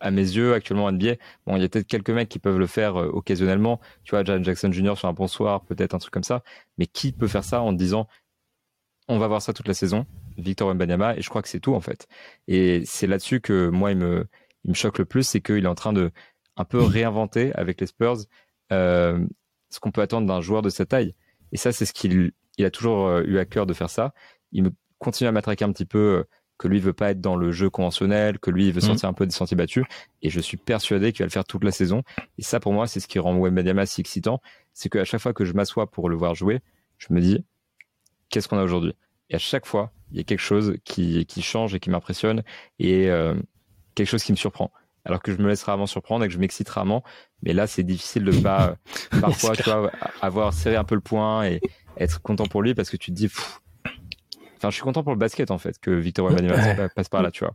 [0.00, 1.16] À mes yeux, actuellement en NBA,
[1.46, 3.80] bon, il y a peut-être quelques mecs qui peuvent le faire euh, occasionnellement.
[4.04, 4.96] Tu vois, John Jackson Jr.
[4.96, 6.42] sur un bon soir, peut-être un truc comme ça.
[6.78, 8.06] Mais qui peut faire ça en disant,
[9.10, 10.06] on va voir ça toute la saison,
[10.38, 12.06] Victor Wembanyama, et je crois que c'est tout en fait.
[12.48, 14.26] Et c'est là-dessus que moi, il me,
[14.64, 16.10] il me choque le plus, c'est qu'il est en train de
[16.56, 18.18] un peu réinventer avec les Spurs
[18.72, 19.26] euh,
[19.70, 21.14] ce qu'on peut attendre d'un joueur de cette taille.
[21.52, 24.12] Et ça, c'est ce qu'il il a toujours euh, eu à cœur de faire ça.
[24.52, 26.24] Il me continue à m'attraquer un petit peu euh,
[26.58, 28.88] que lui veut pas être dans le jeu conventionnel, que lui il veut mhm.
[28.88, 29.84] sortir un peu des sentiers battus.
[30.22, 32.02] Et je suis persuadé qu'il va le faire toute la saison.
[32.38, 34.40] Et ça, pour moi, c'est ce qui rend Wembanyama si excitant.
[34.74, 36.60] C'est qu'à chaque fois que je m'assois pour le voir jouer,
[36.98, 37.42] je me dis,
[38.30, 38.94] qu'est-ce qu'on a aujourd'hui
[39.28, 42.42] Et à chaque fois, il y a quelque chose qui, qui change et qui m'impressionne
[42.78, 43.34] et euh,
[43.94, 44.72] quelque chose qui me surprend.
[45.04, 47.02] Alors que je me laisse rarement surprendre et que je m'excite rarement.
[47.42, 48.76] Mais là, c'est difficile de pas,
[49.20, 49.90] parfois, tu vois,
[50.20, 51.60] avoir serré un peu le point et
[51.96, 53.30] être content pour lui parce que tu te dis,
[54.56, 57.30] enfin, je suis content pour le basket, en fait, que Victor Wembanyama passe par là,
[57.30, 57.54] tu vois.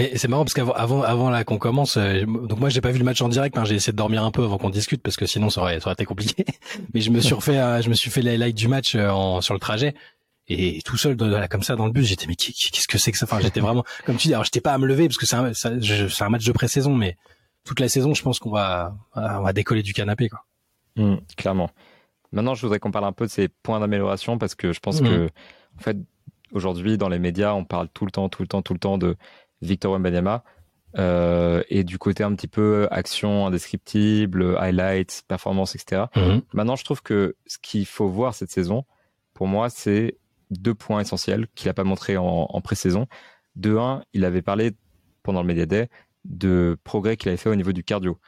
[0.00, 2.90] Mais c'est marrant parce qu'avant avant, avant là qu'on commence, euh, donc moi j'ai pas
[2.90, 5.02] vu le match en direct, hein, j'ai essayé de dormir un peu avant qu'on discute
[5.02, 6.46] parce que sinon ça aurait, ça aurait été compliqué.
[6.94, 9.42] Mais je me suis refait, euh, je me suis fait les highlights du match en,
[9.42, 9.94] sur le trajet
[10.48, 11.18] et tout seul
[11.50, 13.26] comme ça dans le bus j'étais mais qu'est-ce que c'est que ça?
[13.26, 15.36] Enfin j'étais vraiment comme tu dis alors j'étais pas à me lever parce que c'est
[15.36, 17.18] un, c'est un match de pré-saison mais
[17.64, 20.46] toute la saison je pense qu'on va on va décoller du canapé quoi
[20.96, 21.70] mmh, clairement
[22.32, 25.02] maintenant je voudrais qu'on parle un peu de ces points d'amélioration parce que je pense
[25.02, 25.04] mmh.
[25.04, 25.30] que
[25.78, 25.98] en fait
[26.52, 28.98] aujourd'hui dans les médias on parle tout le temps tout le temps tout le temps
[28.98, 29.16] de
[29.62, 30.44] Victor Wembanyama
[30.98, 36.38] euh, et du côté un petit peu action indescriptible highlights performance etc mmh.
[36.52, 38.84] maintenant je trouve que ce qu'il faut voir cette saison
[39.34, 40.18] pour moi c'est
[40.50, 43.06] deux points essentiels qu'il n'a pas montré en, pré-saison.
[43.56, 44.72] De un, il avait parlé
[45.22, 45.88] pendant le Media Day
[46.24, 48.18] de progrès qu'il avait fait au niveau du cardio.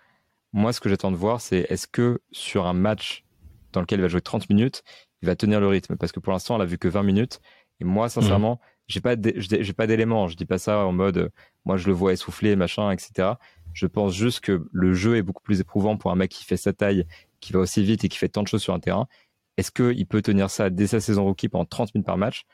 [0.52, 3.24] Moi, ce que j'attends de voir, c'est est-ce que sur un match
[3.72, 4.82] dans lequel il va jouer 30 minutes,
[5.22, 5.96] il va tenir le rythme?
[5.96, 7.40] Parce que pour l'instant, on a vu que 20 minutes.
[7.80, 10.28] Et moi, sincèrement, j'ai pas j'ai pas d'éléments.
[10.28, 11.30] Je dis pas ça en mode,
[11.64, 13.34] moi, je le vois essouffler, machin, etc.
[13.72, 16.56] Je pense juste que le jeu est beaucoup plus éprouvant pour un mec qui fait
[16.56, 17.06] sa taille,
[17.40, 19.06] qui va aussi vite et qui fait tant de choses sur un terrain.
[19.56, 22.44] Est-ce qu'il peut tenir ça dès sa saison rookie pendant 30 minutes par match?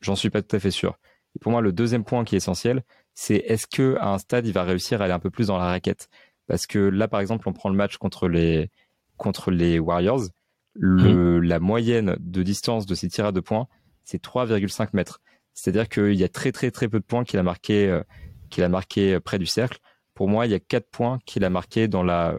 [0.00, 0.98] J'en suis pas tout à fait sûr.
[1.34, 2.82] Et pour moi, le deuxième point qui est essentiel,
[3.14, 5.58] c'est est-ce que à un stade, il va réussir à aller un peu plus dans
[5.58, 6.08] la raquette?
[6.46, 8.70] Parce que là, par exemple, on prend le match contre les
[9.16, 10.28] contre les Warriors.
[10.74, 11.42] Le, mmh.
[11.44, 13.66] La moyenne de distance de ses tirs à deux points,
[14.04, 15.20] c'est 3,5 mètres.
[15.56, 18.02] C'est-à-dire qu'il y a très très très peu de points qu'il a marqué euh,
[18.50, 19.78] qu'il a marqué près du cercle.
[20.14, 22.36] Pour moi, il y a quatre points qu'il a marqué dans la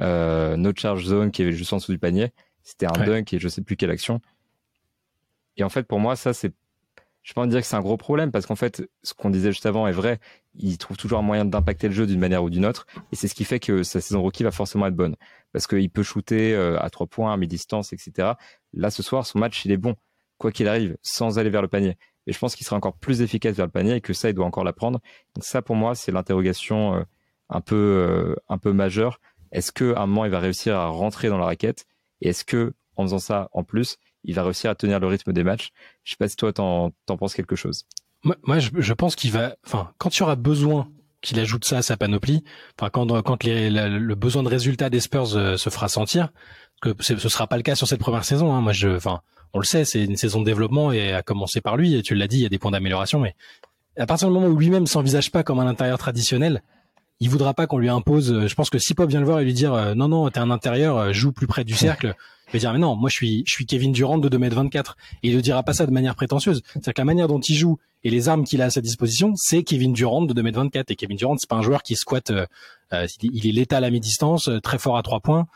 [0.00, 2.32] euh, no charge zone qui est juste en dessous du panier.
[2.62, 4.20] C'était un dunk et je sais plus quelle action.
[5.56, 6.52] Et en fait, pour moi, ça, c'est.
[7.22, 9.52] Je peux pas dire que c'est un gros problème parce qu'en fait, ce qu'on disait
[9.52, 10.18] juste avant est vrai.
[10.54, 12.86] Il trouve toujours un moyen d'impacter le jeu d'une manière ou d'une autre.
[13.12, 15.16] Et c'est ce qui fait que sa saison rookie va forcément être bonne.
[15.52, 18.32] Parce qu'il peut shooter euh, à trois points, à mi-distance, etc.
[18.72, 19.96] Là, ce soir, son match, il est bon.
[20.38, 21.98] Quoi qu'il arrive, sans aller vers le panier.
[22.26, 24.34] Et je pense qu'il sera encore plus efficace vers le panier et que ça, il
[24.34, 25.00] doit encore l'apprendre.
[25.34, 27.02] Donc ça, pour moi, c'est l'interrogation euh,
[27.48, 29.20] un peu, euh, un peu majeure.
[29.52, 31.86] Est-ce qu'à un moment, il va réussir à rentrer dans la raquette?
[32.20, 35.32] Et est-ce que, en faisant ça, en plus, il va réussir à tenir le rythme
[35.32, 35.70] des matchs?
[36.04, 37.86] Je sais pas si toi t'en en penses quelque chose.
[38.22, 40.90] Moi, je, pense qu'il va, enfin, quand il y aura besoin
[41.22, 42.44] qu'il ajoute ça à sa panoplie,
[42.78, 46.30] enfin, quand quand le besoin de résultat des Spurs euh, se fera sentir,
[46.82, 48.52] que ce sera pas le cas sur cette première saison.
[48.52, 48.60] Hein.
[48.60, 51.76] Moi, je, enfin, on le sait, c'est une saison de développement et à commencer par
[51.76, 51.94] lui.
[51.94, 53.34] Et tu l'as dit, il y a des points d'amélioration, mais
[53.96, 56.62] à partir du moment où lui-même s'envisage pas comme un intérieur traditionnel,
[57.20, 58.32] il voudra pas qu'on lui impose.
[58.32, 60.28] Euh, je pense que si Pop vient le voir et lui dire euh, non non
[60.30, 62.14] t'es un intérieur, euh, joue plus près du cercle,
[62.48, 65.28] il va dire mais non moi je suis je suis Kevin Durant de 2m24 et
[65.28, 66.62] il ne dira pas ça de manière prétentieuse.
[66.72, 69.34] C'est-à-dire que la manière dont il joue et les armes qu'il a à sa disposition,
[69.36, 72.32] c'est Kevin Durant de 2m24 et Kevin Durant c'est pas un joueur qui squatte.
[73.22, 75.46] il est létal à mi-distance, très fort à trois points,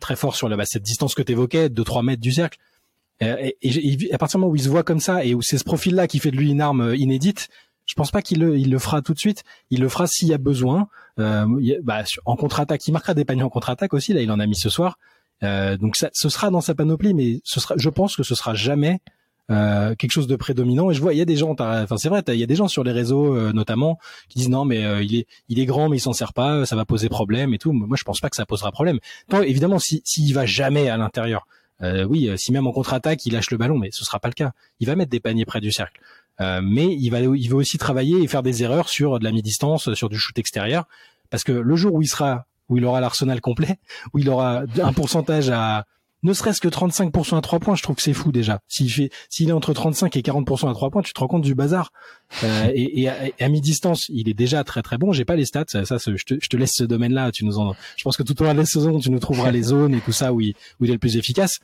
[0.00, 2.58] très fort sur la, bah, cette distance que tu évoquais de 3 mètres du cercle.
[3.20, 5.58] Et, et, à partir du moment où il se voit comme ça et où c'est
[5.58, 7.48] ce profil-là qui fait de lui une arme inédite,
[7.88, 9.42] je pense pas qu'il le, il le fera tout de suite.
[9.70, 10.88] Il le fera s'il y a besoin.
[11.18, 11.46] Euh,
[11.82, 14.12] bah, en contre-attaque, il marquera des paniers en contre-attaque aussi.
[14.12, 14.98] Là, il en a mis ce soir.
[15.42, 18.34] Euh, donc ça, ce sera dans sa panoplie, mais ce sera, je pense que ce
[18.34, 19.00] sera jamais
[19.50, 20.90] euh, quelque chose de prédominant.
[20.90, 22.54] Et je vois, il y a des gens, enfin c'est vrai, il y a des
[22.54, 25.64] gens sur les réseaux euh, notamment qui disent non, mais euh, il est, il est
[25.64, 27.72] grand, mais il s'en sert pas, ça va poser problème et tout.
[27.72, 28.98] Moi, je pense pas que ça posera problème.
[29.30, 31.46] Tant, évidemment, si s'il va jamais à l'intérieur,
[31.80, 34.52] oui, si même en contre-attaque il lâche le ballon, mais ce sera pas le cas.
[34.80, 36.00] Il va mettre des paniers près du cercle.
[36.40, 39.32] Euh, mais il va, il va aussi travailler et faire des erreurs sur de la
[39.32, 40.86] mi-distance, sur du shoot extérieur,
[41.30, 43.78] parce que le jour où il sera, où il aura l'arsenal complet,
[44.12, 45.86] où il aura un pourcentage à
[46.22, 48.60] ne serait-ce que 35% à 3 points, je trouve que c'est fou déjà.
[48.68, 51.42] S'il fait, s'il est entre 35 et 40% à 3 points, tu te rends compte
[51.42, 51.92] du bazar.
[52.42, 55.12] Euh, et, et, à, mi-distance, il est déjà très très bon.
[55.12, 57.30] J'ai pas les stats, ça, ça je, te, je te laisse ce domaine-là.
[57.30, 59.50] Tu nous en, je pense que tout au long de la saison, tu nous trouveras
[59.50, 61.60] les zones et tout ça où il, où il est le plus efficace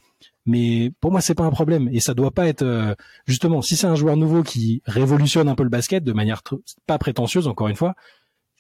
[0.47, 2.95] mais pour moi c'est pas un problème et ça doit pas être euh,
[3.27, 6.43] justement si c'est un joueur nouveau qui révolutionne un peu le basket de manière
[6.87, 7.95] pas prétentieuse encore une fois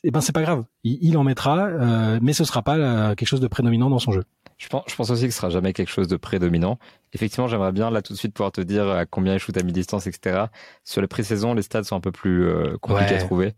[0.05, 3.29] eh ben c'est pas grave il, en mettra euh, mais ce sera pas euh, quelque
[3.29, 4.25] chose de prédominant dans son jeu
[4.57, 6.79] je pense, je pense aussi que ce sera jamais quelque chose de prédominant.
[7.12, 9.64] Effectivement, j'aimerais bien là tout de suite pouvoir te dire à combien il shoot à
[9.64, 10.45] mi-distance, etc.
[10.85, 12.49] Sur les pré-saisons, les stats sont un peu plus
[12.81, 13.55] compliqués à trouver.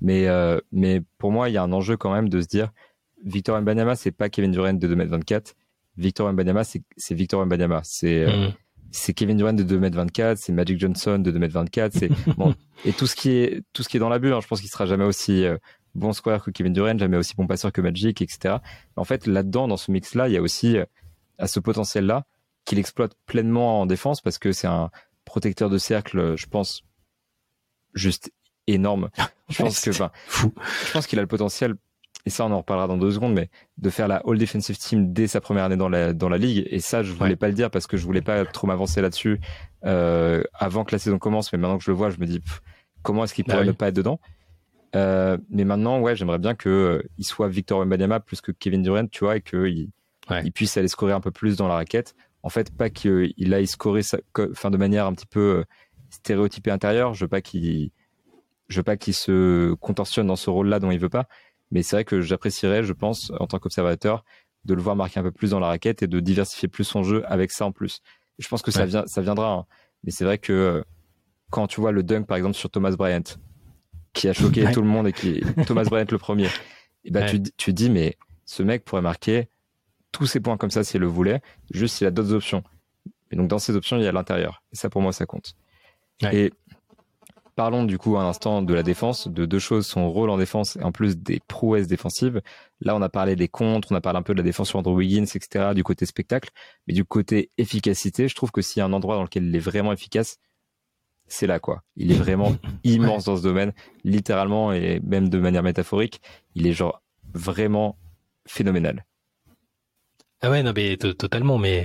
[0.00, 0.26] Mais,
[0.72, 2.72] mais pour moi, il y a un enjeu quand même de se dire
[3.24, 5.54] Victor Mbanyama, c'est pas Kevin Durant de 2m24.
[5.96, 7.80] Victor Mbanyama, c'est Victor Mbanyama.
[7.84, 8.52] C'est euh, mm.
[8.90, 11.90] c'est Kevin Durant de 2m24, c'est Magic Johnson de 2m24.
[11.92, 14.32] C'est bon et tout ce qui est tout ce qui est dans la bulle.
[14.32, 15.58] Hein, je pense qu'il sera jamais aussi euh,
[15.94, 18.56] bon square que Kevin Durant, jamais aussi bon passeur que Magic, etc.
[18.96, 20.84] En fait, là-dedans, dans ce mix-là, il y a aussi euh,
[21.38, 22.26] à ce potentiel-là
[22.64, 24.90] qu'il exploite pleinement en défense parce que c'est un
[25.24, 26.82] protecteur de cercle, je pense,
[27.94, 28.32] juste
[28.66, 29.10] énorme.
[29.48, 31.74] Je pense que, enfin, je pense qu'il a le potentiel
[32.26, 33.48] et ça on en reparlera dans deux secondes, mais
[33.78, 36.66] de faire la All Defensive Team dès sa première année dans la, dans la ligue.
[36.70, 39.40] Et ça, je voulais pas le dire parce que je voulais pas trop m'avancer là-dessus
[39.84, 41.52] euh, avant que la saison commence.
[41.52, 42.40] Mais maintenant que je le vois, je me dis
[43.02, 44.20] comment est-ce qu'il bah pourrait ne pas être dedans?
[44.96, 49.06] Euh, mais maintenant, ouais, j'aimerais bien que euh, soit Victor Wembanyama plus que Kevin Durant,
[49.06, 49.90] tu vois, et qu'il
[50.44, 52.14] il puisse aller scorer un peu plus dans la raquette.
[52.42, 55.64] En fait, pas qu'il aille scorer sa, enfin, de manière un petit peu euh,
[56.10, 57.14] stéréotypée intérieure.
[57.14, 57.90] Je veux pas qu'il,
[58.68, 61.26] je veux pas qu'il se contorsionne dans ce rôle-là dont il veut pas
[61.70, 64.24] mais c'est vrai que j'apprécierais, je pense, en tant qu'observateur,
[64.64, 67.02] de le voir marquer un peu plus dans la raquette et de diversifier plus son
[67.02, 68.02] jeu avec ça en plus.
[68.38, 69.52] je pense que ça, vient, ça viendra.
[69.52, 69.66] Hein.
[70.04, 70.82] Mais c'est vrai que euh,
[71.50, 73.22] quand tu vois le dunk, par exemple, sur Thomas Bryant,
[74.12, 76.48] qui a choqué tout le monde et qui Thomas Bryant le premier,
[77.04, 79.48] et ben tu, tu dis, mais ce mec pourrait marquer
[80.12, 82.64] tous ses points comme ça s'il le voulait, juste s'il a d'autres options.
[83.30, 84.62] Et donc dans ces options, il y a l'intérieur.
[84.72, 85.54] Et ça, pour moi, ça compte.
[86.32, 86.52] Et
[87.60, 90.76] Parlons du coup un instant de la défense, de deux choses, son rôle en défense
[90.76, 92.40] et en plus des prouesses défensives.
[92.80, 94.78] Là, on a parlé des contres, on a parlé un peu de la défense sur
[94.78, 96.48] Andrew Wiggins, etc., du côté spectacle,
[96.86, 99.54] mais du côté efficacité, je trouve que s'il y a un endroit dans lequel il
[99.54, 100.38] est vraiment efficace,
[101.30, 101.82] c'est là quoi.
[101.96, 103.72] Il est vraiment immense dans ce domaine,
[104.04, 106.20] littéralement et même de manière métaphorique.
[106.54, 107.96] Il est genre vraiment
[108.46, 109.06] phénoménal.
[110.42, 111.84] Ah ouais, non, mais totalement, mais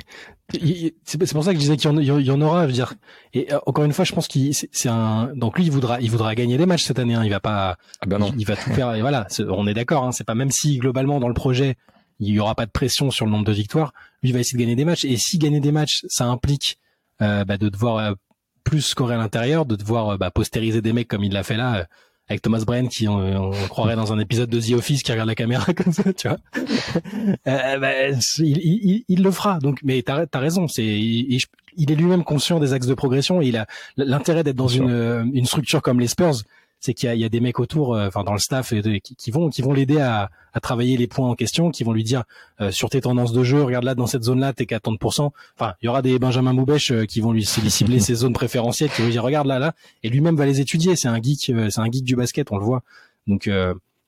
[0.50, 2.94] c'est pour ça que je disais qu'il y, en aura, je veux dire.
[3.34, 5.32] Et euh, encore une fois, je pense qu'il c'est un.
[5.36, 7.16] Donc lui, il voudra, il voudra gagner des matchs cette année.
[7.16, 7.26] Hein.
[7.26, 7.78] Il va pas.
[8.00, 8.32] Ah ben non.
[8.38, 8.96] Il, va tout faire.
[8.96, 10.06] Et voilà, on est d'accord.
[10.06, 10.12] Hein.
[10.14, 11.76] C'est pas même si globalement dans le projet,
[12.20, 13.92] il y aura pas de pression sur le nombre de victoires.
[14.24, 15.04] Lui, il va essayer de gagner des matchs.
[15.04, 16.78] Et si gagner des matchs, ça implique
[17.22, 18.14] euh, bah, de devoir euh,
[18.66, 21.88] plus scorer à l'intérieur, de devoir bah, postériser des mecs comme il l'a fait là
[22.28, 25.36] avec Thomas Bryan qui on, croirait dans un épisode de The Office qui regarde la
[25.36, 26.38] caméra comme ça, tu vois.
[27.48, 29.60] euh, bah, il, il, il, le fera.
[29.60, 30.68] Donc, mais t'as as raison.
[30.68, 31.40] C'est il,
[31.78, 33.42] il est lui-même conscient des axes de progression.
[33.42, 36.42] Et il a l'intérêt d'être dans une, une structure comme les Spurs
[36.86, 39.32] c'est qu'il y, y a, des mecs autour, euh, enfin dans le staff, qui, qui,
[39.32, 42.24] vont qui vont l'aider à, à, travailler les points en question, qui vont lui dire
[42.62, 45.32] euh, sur tes tendances de jeu, regarde là dans cette zone-là, t'es qu'à 30%.
[45.58, 48.92] Enfin, il y aura des Benjamin Moubèche euh, qui vont lui, cibler ses zones préférentielles,
[48.92, 50.96] qui vont lui dire regarde là là, et lui-même va les étudier.
[50.96, 52.84] C'est un geek, c'est un geek du basket, on le voit.
[53.26, 53.50] Donc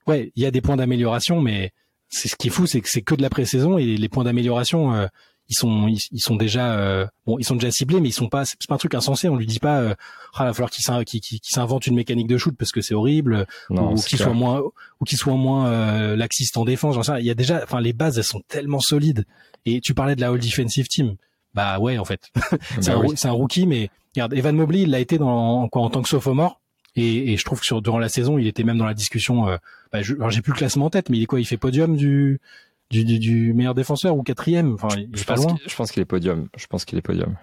[0.06, 1.72] ouais, il y a des points d'amélioration, mais
[2.10, 4.24] c'est ce qui est fou, c'est que c'est que de la pré-saison et les points
[4.24, 5.10] d'amélioration
[5.50, 8.58] ils sont ils, sont déjà bon ils sont déjà ciblés mais ils sont pas c'est
[8.68, 9.30] pas un truc insensé.
[9.30, 9.96] On lui dit pas
[10.34, 13.96] ah il va falloir qu'il s'invente une mécanique de shoot parce que c'est horrible ou
[13.96, 14.62] qu'il soit moins
[15.00, 17.94] ou qu'il soit moins laxiste en défense genre ça il y a déjà enfin les
[17.94, 19.26] bases elles sont tellement solides.
[19.66, 21.16] Et tu parlais de la all defensive team.
[21.54, 22.30] Bah ouais en fait.
[22.82, 25.90] C'est bah un, un, rookie mais regarde Evan Mobley il l'a été dans quoi en
[25.90, 26.62] tant que sophomore.
[26.98, 29.48] Et, et, je trouve que sur, durant la saison, il était même dans la discussion.
[29.48, 29.58] Euh,
[29.94, 31.40] bah, j'ai plus le classement en tête, mais il est quoi?
[31.40, 32.42] Il fait podium du,
[32.90, 35.56] du, du, meilleur défenseur ou quatrième Enfin, il je est pas loin.
[35.66, 36.48] Je pense qu'il est podium.
[36.58, 37.36] Je pense qu'il est podium.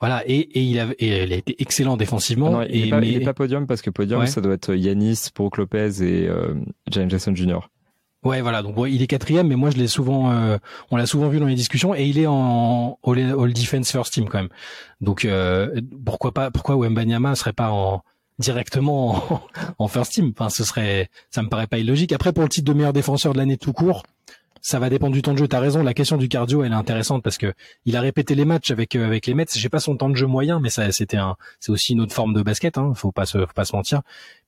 [0.00, 2.50] Voilà, et, et il a, et il a été excellent défensivement.
[2.50, 5.28] non, il, et, pas, il est pas podium parce que podium, ça doit être Yanis,
[5.32, 6.54] Brook Lopez et euh,
[6.90, 7.60] James Jackson Jr.
[8.24, 8.62] Ouais, voilà.
[8.62, 10.56] Donc il est quatrième, mais moi je l'ai souvent, euh,
[10.90, 14.12] on l'a souvent vu dans les discussions, et il est en all, all defense first
[14.12, 14.48] team quand même.
[15.00, 18.02] Donc euh, pourquoi pas, pourquoi Wembanyama serait pas en
[18.38, 19.42] directement
[19.78, 20.32] en, first team?
[20.36, 22.12] Enfin, ce serait, ça me paraît pas illogique.
[22.12, 24.04] Après, pour le titre de meilleur défenseur de l'année tout court,
[24.62, 25.48] ça va dépendre du temps de jeu.
[25.48, 27.52] T'as raison, la question du cardio, elle est intéressante parce que
[27.84, 29.46] il a répété les matchs avec euh, avec les Mets.
[29.54, 32.14] J'ai pas son temps de jeu moyen, mais ça, c'était un, c'est aussi une autre
[32.14, 32.78] forme de basket.
[32.78, 34.02] Hein, faut pas se, faut pas se mentir.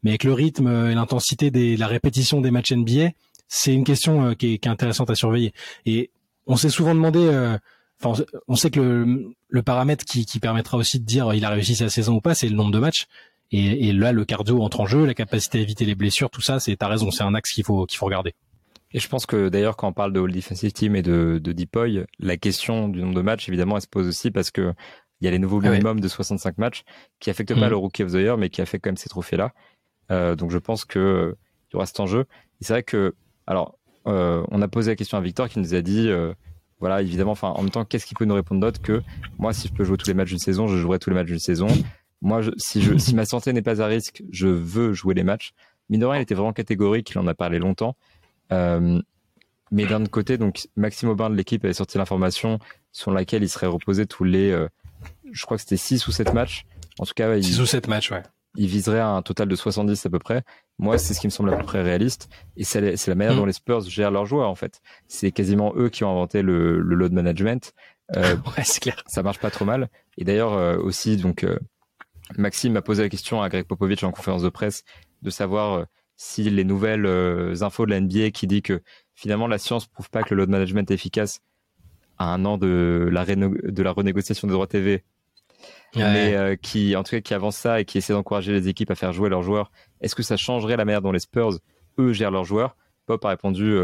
[0.04, 3.10] Mais avec le rythme et l'intensité des, la répétition des matchs NBA,
[3.48, 5.52] c'est une question euh, qui, est, qui, est, intéressante à surveiller.
[5.84, 6.10] Et
[6.46, 7.20] on s'est souvent demandé.
[7.20, 7.58] Euh,
[8.02, 11.50] Enfin, on sait que le, le paramètre qui, qui, permettra aussi de dire il a
[11.50, 13.06] réussi sa saison ou pas, c'est le nombre de matchs.
[13.52, 16.40] Et, et, là, le cardio entre en jeu, la capacité à éviter les blessures, tout
[16.40, 18.34] ça, c'est t'as raison, c'est un axe qu'il faut qu'il faut regarder.
[18.94, 21.52] Et je pense que d'ailleurs, quand on parle de All Defensive Team et de, de
[21.52, 24.72] Deepoy, la question du nombre de matchs, évidemment, elle se pose aussi parce que
[25.20, 26.84] il y a les nouveaux ah minimums de 65 matchs
[27.18, 27.70] qui affectent pas mhm.
[27.70, 29.52] le Rookie of the Year, mais qui affectent quand même ces trophées-là.
[30.10, 31.36] Euh, donc je pense que
[31.70, 32.26] il y aura cet enjeu.
[32.60, 33.14] Et c'est vrai que,
[33.46, 36.32] alors, euh, on a posé la question à Victor qui nous a dit, euh,
[36.78, 39.02] voilà, évidemment, enfin, en même temps, qu'est-ce qu'il peut nous répondre d'autre que
[39.38, 41.28] moi, si je peux jouer tous les matchs d'une saison, je jouerai tous les matchs
[41.28, 41.66] d'une saison.
[42.20, 45.52] Moi, si, je, si ma santé n'est pas à risque, je veux jouer les matchs.
[45.90, 47.96] Mine il était vraiment catégorique, il en a parlé longtemps.
[48.52, 49.00] Euh,
[49.70, 52.58] mais d'un autre côté, donc Maxime Aubin de l'équipe avait sorti l'information
[52.92, 54.68] sur laquelle il serait reposé tous les, euh,
[55.32, 56.64] je crois que c'était 6 ou 7 matchs.
[56.98, 58.22] En tout cas, il, 6 ou 7 matchs, ouais.
[58.56, 60.44] Il viserait un total de 70 à peu près.
[60.78, 62.28] Moi, c'est ce qui me semble à peu près réaliste.
[62.56, 63.38] Et c'est la manière mm.
[63.38, 64.80] dont les Spurs gèrent leurs joueurs, en fait.
[65.08, 67.72] C'est quasiment eux qui ont inventé le, le load management.
[68.16, 69.02] Euh, ouais, c'est clair.
[69.06, 69.88] Ça marche pas trop mal.
[70.18, 71.58] Et d'ailleurs, euh, aussi, donc, euh,
[72.36, 74.84] Maxime m'a posé la question à Greg Popovich en conférence de presse
[75.22, 75.86] de savoir
[76.24, 78.82] si les nouvelles euh, infos de la NBA qui dit que
[79.14, 81.40] finalement la science prouve pas que le load management est efficace
[82.18, 85.04] à un an de la, de la renégociation des droits TV,
[85.94, 88.90] mais euh, qui en tout cas qui avance ça et qui essaie d'encourager les équipes
[88.90, 89.70] à faire jouer leurs joueurs.
[90.00, 91.58] Est-ce que ça changerait la manière dont les Spurs
[91.98, 92.76] eux gèrent leurs joueurs?
[93.06, 93.76] Pop a répondu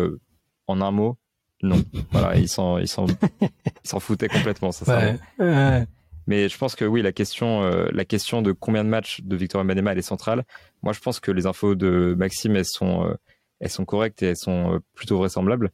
[0.66, 1.18] en un mot
[1.62, 1.82] non.
[2.10, 3.06] Voilà, ils s'en ils s'en
[4.00, 5.16] foutaient complètement ça.
[5.38, 5.86] Ouais.
[6.30, 9.34] Mais je pense que oui, la question, euh, la question de combien de matchs de
[9.34, 10.44] Victor Wembanyama elle est centrale.
[10.84, 13.14] Moi, je pense que les infos de Maxime, elles sont, euh,
[13.58, 15.72] elles sont correctes et elles sont euh, plutôt vraisemblables.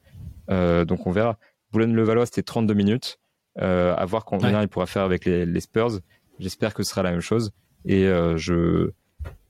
[0.49, 1.39] donc on verra.
[1.73, 3.19] Boulogne-le-Valois, c'était 32 minutes.
[3.59, 6.01] à voir combien il pourra faire avec les, les Spurs.
[6.39, 7.53] J'espère que ce sera la même chose.
[7.85, 8.93] Et je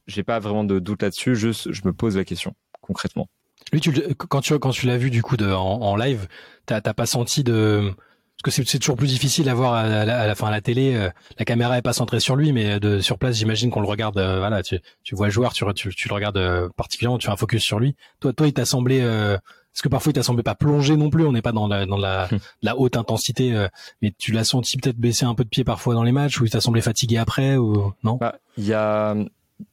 [0.09, 1.37] j'ai pas vraiment de doute là-dessus.
[1.37, 3.29] Juste, je me pose la question concrètement.
[3.73, 6.27] Lui, tu, quand tu quand tu l'as vu du coup de, en, en live,
[6.67, 7.95] t'as pas senti de
[8.43, 10.61] parce que c'est toujours plus difficile à voir à, la, à la fin à la
[10.61, 10.95] télé.
[10.95, 13.89] Euh, la caméra est pas centrée sur lui, mais de sur place, j'imagine qu'on le
[13.89, 14.19] regarde.
[14.19, 17.29] Euh, voilà, tu, tu vois le joueur, tu, tu, tu le regardes euh, particulièrement, tu
[17.29, 17.97] as un focus sur lui.
[18.21, 19.01] Toi, toi, il t'a semblé.
[19.01, 21.25] parce que parfois, il t'a semblé pas plonger non plus.
[21.25, 22.29] On n'est pas dans la dans la,
[22.63, 23.67] la haute intensité,
[24.03, 26.45] mais tu l'as senti peut-être baisser un peu de pied parfois dans les matchs, ou
[26.45, 28.17] il t'a semblé fatigué après, ou non?
[28.17, 29.17] Bah, Il y a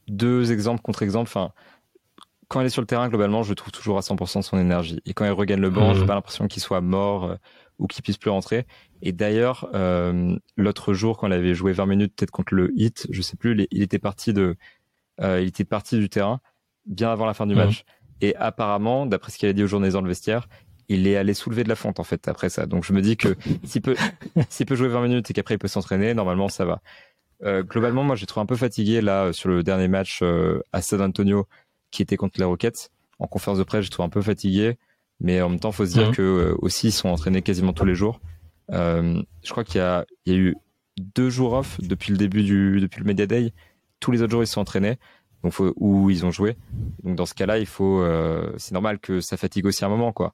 [0.07, 1.29] deux exemples contre-exemples.
[1.29, 1.51] Enfin,
[2.47, 5.01] quand il est sur le terrain, globalement, je trouve toujours à 100% son énergie.
[5.05, 5.95] Et quand il regagne le banc, mmh.
[5.95, 7.37] j'ai pas l'impression qu'il soit mort
[7.79, 8.65] ou qu'il puisse plus rentrer.
[9.01, 13.07] Et d'ailleurs, euh, l'autre jour, quand il avait joué 20 minutes, peut-être contre le Hit,
[13.09, 14.55] je sais plus, il était parti de,
[15.21, 16.39] euh, il était parti du terrain
[16.85, 17.65] bien avant la fin du mhm.
[17.65, 17.85] match.
[18.21, 20.47] Et apparemment, d'après ce qu'il a dit aux journalistes dans le vestiaire,
[20.89, 22.65] il est allé soulever de la fonte en fait après ça.
[22.65, 23.95] Donc je me dis que s'il peut,
[24.49, 26.81] s'il peut jouer 20 minutes et qu'après il peut s'entraîner, normalement ça va.
[27.43, 30.23] Euh, globalement, moi j'ai trouvé un peu fatigué là sur le dernier match
[30.71, 31.47] à San Antonio
[31.91, 32.89] qui était contre les Rockets.
[33.19, 34.77] En conférence de presse, j'ai trouvé un peu fatigué.
[35.23, 36.15] Mais en même temps, faut se dire mhm.
[36.15, 38.19] que euh, aussi ils sont entraînés quasiment tous les jours.
[38.71, 40.55] Euh, je crois qu'il y a, il y a eu
[40.97, 43.53] deux jours off depuis le début du, depuis le Media Day.
[43.99, 44.97] Tous les autres jours ils sont entraînés,
[45.43, 46.57] donc faut, où ils ont joué.
[47.03, 50.11] Donc dans ce cas-là, il faut, euh, c'est normal que ça fatigue aussi un moment,
[50.11, 50.33] quoi.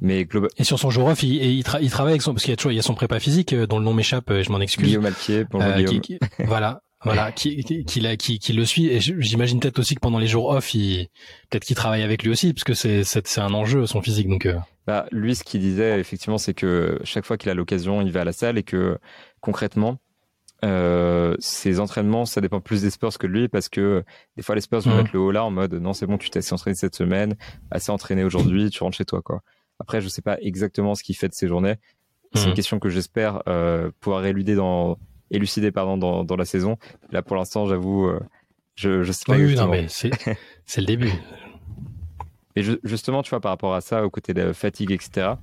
[0.00, 0.50] Mais global...
[0.56, 2.56] Et sur son jour off, il, il, il travaille avec son, parce qu'il y a
[2.56, 4.86] toujours, il y a son prépa physique dont le nom m'échappe, je m'en excuse.
[4.86, 6.00] Guillaume Alquier, bonjour euh, Guillaume.
[6.00, 8.86] Qui, voilà, voilà, qui, qui, qui, qui, le suit.
[8.86, 11.08] Et j'imagine peut-être aussi que pendant les jours off, il,
[11.50, 14.28] peut-être qu'il travaille avec lui aussi, parce que c'est, c'est, un enjeu son physique.
[14.28, 14.58] Donc, euh.
[14.86, 18.20] bah, lui, ce qu'il disait effectivement, c'est que chaque fois qu'il a l'occasion, il va
[18.20, 18.98] à la salle et que
[19.40, 19.98] concrètement,
[20.64, 24.04] euh, ses entraînements, ça dépend plus des Spurs que de lui, parce que
[24.36, 24.96] des fois les Spurs vont mmh.
[24.96, 27.36] mettre le haut là en mode non, c'est bon, tu t'es assez entraîné cette semaine,
[27.72, 29.42] assez entraîné aujourd'hui, tu rentres chez toi, quoi.
[29.80, 31.74] Après, je sais pas exactement ce qu'il fait de ses journées.
[32.34, 32.54] C'est une Mhm.
[32.54, 34.96] question que j'espère euh, pouvoir éluder dans,
[35.32, 36.76] élucider pardon, dans, dans la saison.
[37.10, 38.20] Là, pour l'instant, j'avoue, euh,
[38.76, 39.74] je, je sais pas Oui, oui, exactement.
[39.76, 40.10] non, mais c'est
[40.66, 41.10] c'est le début.
[42.56, 45.38] Mais ju- justement, tu vois, par rapport à ça, au côté de la fatigue, etc.,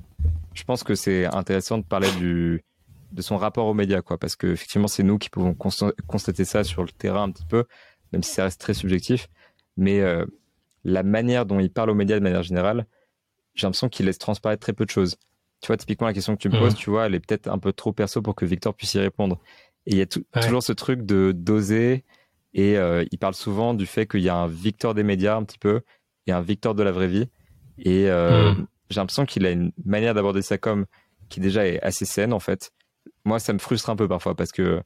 [0.54, 2.64] je pense que c'est intéressant de parler du,
[3.12, 6.46] de son rapport aux médias, quoi, parce que effectivement, c'est nous qui pouvons consta- constater
[6.46, 7.66] ça sur le terrain un petit peu,
[8.14, 9.28] même si ça reste très subjectif.
[9.78, 10.26] Mais euh,
[10.84, 12.86] la manière dont il parle aux médias de manière générale,
[13.56, 15.16] j'ai l'impression qu'il laisse transparaître très peu de choses.
[15.62, 16.60] Tu vois, typiquement, la question que tu me Mhm.
[16.60, 19.00] poses, tu vois, elle est peut-être un peu trop perso pour que Victor puisse y
[19.00, 19.40] répondre.
[19.90, 20.42] Et il y a Ouais.
[20.42, 22.06] toujours ce truc de d'oser,
[22.54, 25.44] et euh, il parle souvent du fait qu'il y a un Victor des médias, un
[25.44, 25.82] petit peu,
[26.28, 27.28] et un Victor de la vraie vie.
[27.80, 28.68] Et euh, Mhm.
[28.92, 30.86] j'ai l'impression qu'il a une manière d'aborder ça comme
[31.30, 32.72] qui déjà est assez saine, en fait.
[33.26, 34.82] Moi, ça me frustre un peu parfois parce que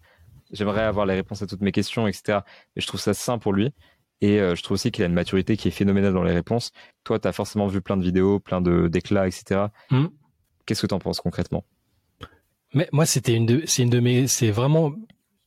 [0.51, 2.39] j'aimerais avoir les réponses à toutes mes questions, etc.
[2.75, 3.73] Mais je trouve ça sain pour lui.
[4.21, 6.71] Et euh, je trouve aussi qu'il a une maturité qui est phénoménale dans les réponses.
[7.03, 9.67] Toi, tu as forcément vu plein de vidéos, plein de d'éclats, etc.
[9.91, 10.09] Mhm.
[10.65, 11.65] Qu'est-ce que tu en penses concrètement?
[12.73, 14.93] Mais moi, c'était une de, c'est une de mes, c'est vraiment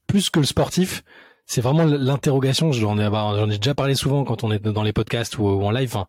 [0.06, 1.02] plus que le sportif.
[1.46, 2.72] C'est vraiment l'interrogation.
[2.72, 5.64] J'en ai, j'en ai déjà parlé souvent quand on est dans les podcasts ou, ou
[5.64, 5.88] en live.
[5.94, 6.06] Enfin,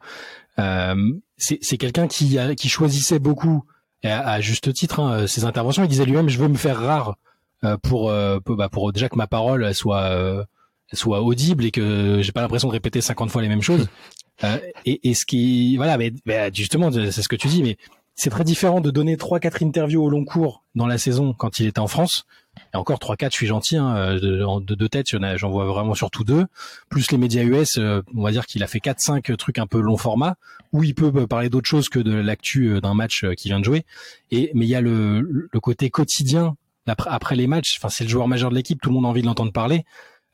[0.60, 3.63] euh, c'est, c'est quelqu'un qui, a- qui choisissait beaucoup,
[4.03, 5.84] et à, à juste titre, hein, ses interventions.
[5.84, 7.17] Il disait lui-même, je veux me faire rare
[7.63, 10.43] euh, pour, euh, pour, bah, pour déjà que ma parole elle soit, euh,
[10.91, 13.88] elle soit audible et que j'ai pas l'impression de répéter 50 fois les mêmes choses.
[14.43, 17.75] Euh, et, et ce qui, voilà, mais, mais justement, c'est ce que tu dis, mais
[18.17, 21.60] c'est très différent de donner trois quatre interviews au long cours dans la saison quand
[21.60, 22.25] il était en France.
[22.73, 25.93] Et encore trois quatre, je suis gentil, hein, de, de deux têtes, j'en vois vraiment
[25.93, 26.47] surtout deux.
[26.89, 29.67] Plus les médias US, euh, on va dire qu'il a fait quatre cinq trucs un
[29.67, 30.36] peu long format
[30.73, 33.49] où il peut euh, parler d'autre chose que de l'actu euh, d'un match euh, qui
[33.49, 33.86] vient de jouer.
[34.32, 37.77] Et mais il y a le, côté quotidien après, les matchs.
[37.80, 39.84] Enfin, c'est le joueur majeur de l'équipe, tout le monde a envie de l'entendre parler.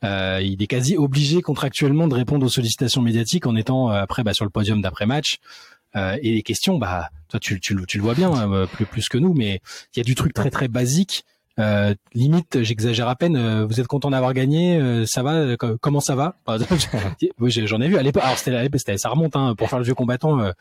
[0.04, 4.44] Il est quasi obligé contractuellement de répondre aux sollicitations médiatiques en étant après bah, sur
[4.44, 5.38] le podium d'après match.
[5.96, 9.10] Euh, et les questions, bah, toi, tu, tu, tu le vois bien, euh, plus, plus
[9.10, 9.62] que nous, mais
[9.96, 11.24] il y a du truc très très basique.
[11.60, 13.36] Euh, limite, j'exagère à peine.
[13.36, 16.36] euh, vous êtes content d'avoir gagné euh, Ça va euh, co- Comment ça va?
[17.40, 18.24] Oui, J'en ai vu à l'époque.
[18.24, 20.40] Alors c'était, à l'époque, c'était- ça remonte hein, pour faire le vieux combattant.
[20.40, 20.52] euh,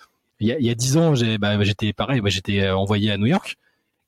[0.41, 2.21] il y a, il y a dix ans, j'ai, bah, j'étais pareil.
[2.21, 3.57] Bah, j'étais envoyé à New York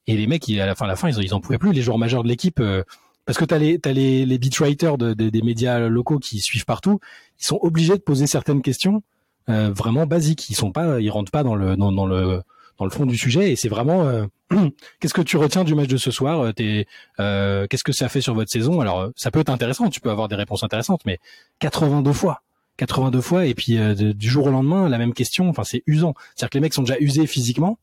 [0.06, 1.72] et les mecs, ils- à la fin, à la fin, ils, ils en pouvaient plus.
[1.72, 2.82] Les joueurs majeurs de l'équipe, euh,
[3.24, 6.66] parce que t'as les, t'as les, les beatwriters de, de- des médias locaux qui suivent
[6.66, 7.00] partout.
[7.40, 9.02] Ils sont obligés de poser certaines questions
[9.48, 10.50] euh, vraiment basiques.
[10.50, 12.42] Ils sont pas, ils rentrent pas dans le dans, dans le
[12.78, 13.52] dans le fond du sujet.
[13.52, 14.26] Et c'est vraiment euh,
[15.00, 16.86] qu'est-ce que tu retiens du match de ce soir euh, t'es,
[17.20, 18.80] euh, qu'est-ce que ça fait sur votre saison?
[18.80, 21.18] Alors euh, ça peut être intéressant tu peux avoir des réponses intéressantes mais
[21.60, 22.42] 82 fois.
[22.76, 25.48] 82 fois et puis du jour au lendemain la même question.
[25.48, 26.14] Enfin c'est usant.
[26.34, 27.78] C'est-à-dire que les mecs sont déjà usés physiquement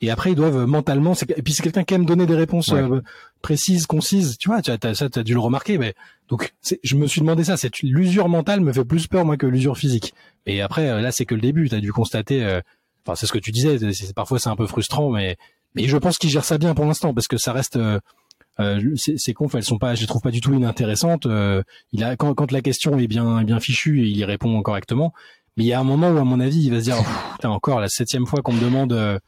[0.00, 2.68] et après ils doivent euh, mentalement et puis c'est quelqu'un qui aime donner des réponses
[2.68, 2.80] Ouais.
[2.82, 3.00] euh,
[3.42, 4.36] précises concises.
[4.38, 5.94] Tu vois tu as, t'as- ça t'as dû le remarquer mais
[6.28, 7.56] donc je me suis demandé ça.
[7.56, 10.14] C'est l'usure mentale me fait plus peur moi que l'usure physique.
[10.46, 11.68] Et après euh, là c'est que le début.
[11.68, 12.60] Tu as dû constater euh,
[13.04, 13.78] enfin c'est ce que tu disais
[14.14, 15.36] parfois c'est un peu frustrant mais
[15.74, 17.98] mais je pense qu'il gère ça bien pour l'instant parce que ça reste euh,
[18.58, 21.26] euh, ces, confs elles sont pas je les trouve pas du tout inintéressantes.
[21.26, 25.12] Euh, il a quand, quand la question est bien bien fichue il y répond correctement.
[25.56, 26.96] Mais il y a un moment où à mon avis il va se dire
[27.34, 29.20] putain encore la septième fois qu'on me demande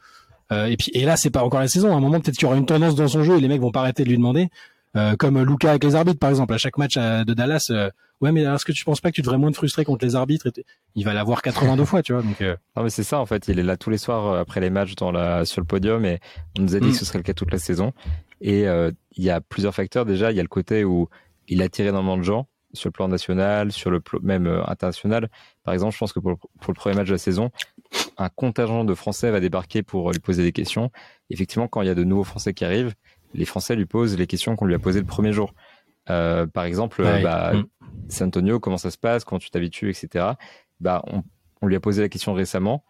[0.53, 2.35] euh, euh, et puis et là c'est pas encore la saison à un moment peut-être
[2.35, 4.09] qu'il y aura une tendance dans son jeu et les mecs vont pas arrêter de
[4.09, 4.49] lui demander
[4.95, 7.89] euh, comme Luca avec les arbitres par exemple à chaque match à- de Dallas euh,
[8.21, 10.15] ouais mais est-ce que tu penses pas que tu devrais moins te frustrer contre les
[10.15, 10.49] arbitres
[10.95, 13.47] il va l'avoir 82 fois tu vois donc euh, Non, mais c'est ça, en fait.
[13.47, 16.05] Il est là tous les soirs euh, après les matchs dans la, sur le podium
[16.05, 16.19] et
[16.57, 16.91] on nous a dit Mm.
[16.91, 17.91] que ce serait le cas toute la saison.
[18.39, 20.05] Et euh, il y a plusieurs facteurs.
[20.05, 21.09] Déjà, il y a le côté où
[21.47, 25.29] il attire énormément de gens sur le plan national, sur le plan même euh, international.
[25.63, 27.51] Par exemple, je pense que pour, le- pour le premier match de la saison,
[28.17, 30.91] un contingent de Français va débarquer pour lui poser des questions.
[31.29, 32.93] Effectivement, quand il y a de nouveaux Français qui arrivent,
[33.33, 35.53] les Français lui posent les questions qu'on lui a posées le premier jour.
[36.09, 37.23] Euh, par exemple, euh, Ouais.
[37.23, 37.63] bah, Mm.
[38.09, 40.25] San Antonio, comment ça se passe, comment tu t'habitues, etc.
[40.79, 41.23] Bah, on,
[41.61, 42.83] on lui a posé la question récemment.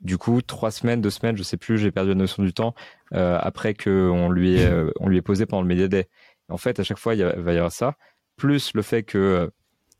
[0.00, 2.74] Du coup, trois semaines, deux semaines, je sais plus, j'ai perdu la notion du temps,
[3.14, 6.08] euh, après qu'on lui, ait, on lui ait posé pendant le Media Day.
[6.48, 7.94] En fait, à chaque fois, il va y avoir ça,
[8.38, 9.48] plus le fait que euh,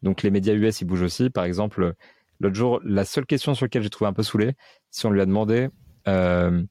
[0.02, 1.28] donc les médias US, ils bougent aussi.
[1.28, 1.92] Par exemple, euh,
[2.40, 4.52] l'autre jour, la seule question sur laquelle j'ai trouvé un peu saoulé,
[4.90, 5.68] si on lui a demandé
[6.06, 6.62] euh,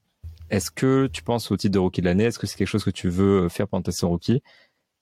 [0.50, 2.24] est-ce que tu penses au titre de rookie de l'année?
[2.24, 4.42] Est-ce que c'est quelque chose que tu veux faire pendant ta saison rookie?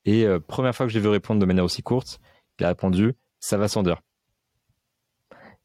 [0.04, 2.20] Et euh, première fois que j'ai vu répondre de manière aussi courte,
[2.58, 4.00] il a répondu ça va sans dire.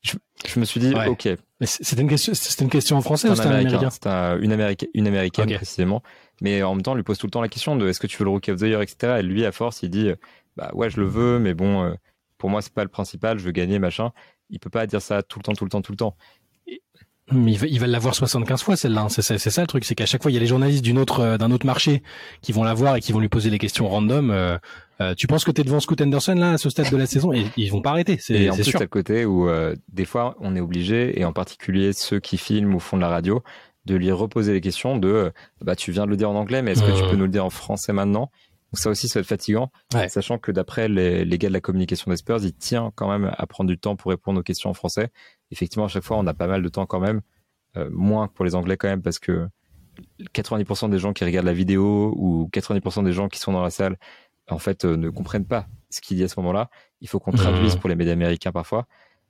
[0.02, 0.16] Je,
[0.48, 1.08] je me suis dit Ouais.
[1.08, 1.30] ok,
[1.62, 4.88] c'était une question c'était une question en français ou c'était un américain, un- une, América-
[4.96, 6.02] une américaine précisément.
[6.42, 8.08] Mais en même temps, on lui pose tout le temps la question de est-ce que
[8.08, 9.18] tu veux le rookie of the year, etc.
[9.20, 10.16] Et lui, à force, il dit euh,
[10.62, 11.94] bah ouais, je le veux, mais bon, euh,
[12.38, 14.12] pour moi, c'est pas le principal, je veux gagner, machin.
[14.52, 16.16] Il peut pas dire ça tout le temps, tout le temps, tout le temps.
[17.34, 19.04] Mais il va, il va l'avoir 75 fois celle-là.
[19.04, 19.10] hein.
[19.10, 20.84] C'est ça, c'est ça le truc, c'est qu'à chaque fois il y a les journalistes
[20.84, 22.04] d'une autre euh, d'un autre marché
[22.42, 24.32] qui vont la voir et qui vont lui poser des questions random.
[24.32, 24.58] Euh,
[25.00, 27.32] euh, tu penses que t'es devant Scoot Anderson là à ce stade de la saison?
[27.32, 28.18] Et ils vont pas arrêter.
[28.20, 28.82] C'est Et en plus, sûr.
[28.82, 32.76] à côté où euh, des fois, on est obligé, et en particulier ceux qui filment
[32.76, 33.42] ou font de la radio,
[33.86, 35.32] de lui reposer les questions de
[35.62, 37.32] bah tu viens de le dire en anglais mais est-ce que tu peux nous le
[37.32, 38.30] dire en français maintenant?
[38.72, 39.72] Donc ça aussi ça va être fatigant
[40.08, 43.34] sachant que d'après les, les, gars de la communication des Spurs il tient quand même
[43.38, 45.10] à prendre du temps pour répondre aux questions en français.
[45.52, 47.22] Effectivement à chaque fois on a pas mal de temps quand même
[47.78, 49.48] euh, moins que pour les anglais quand même parce que
[50.34, 53.70] 90% des gens qui regardent la vidéo ou 90% des gens qui sont dans la
[53.70, 53.98] salle
[54.50, 56.70] en fait euh, ne comprennent pas ce qu'il dit à ce moment-là.
[57.02, 57.80] Il faut qu'on traduise mmh.
[57.80, 58.88] pour les médias américains parfois.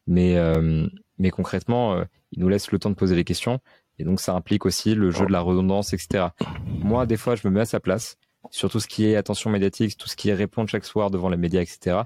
[0.08, 0.88] Mais euh,
[1.18, 3.60] mais concrètement euh, il nous laisse le temps de poser les questions.
[3.98, 6.28] Et donc ça implique aussi le jeu de la redondance, etc.
[6.66, 8.18] Moi, des fois, je me mets à sa place
[8.50, 11.30] sur tout ce qui est attention médiatique, tout ce qui est répondre chaque soir devant
[11.30, 12.02] les médias, etc.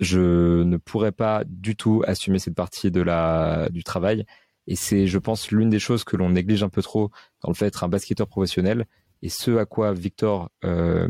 [0.00, 4.24] Je ne pourrais pas du tout assumer cette partie de la du travail.
[4.66, 7.10] Et c'est, je pense, l'une des choses que l'on néglige un peu trop
[7.42, 8.86] dans le fait d'être un basketteur professionnel.
[9.22, 11.08] Et ce à quoi Victor euh,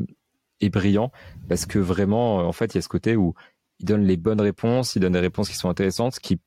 [0.60, 1.10] est brillant,
[1.48, 3.34] parce que vraiment, en fait, il y a ce côté où
[3.80, 6.40] il donne les bonnes réponses, il donne des réponses qui sont intéressantes, qui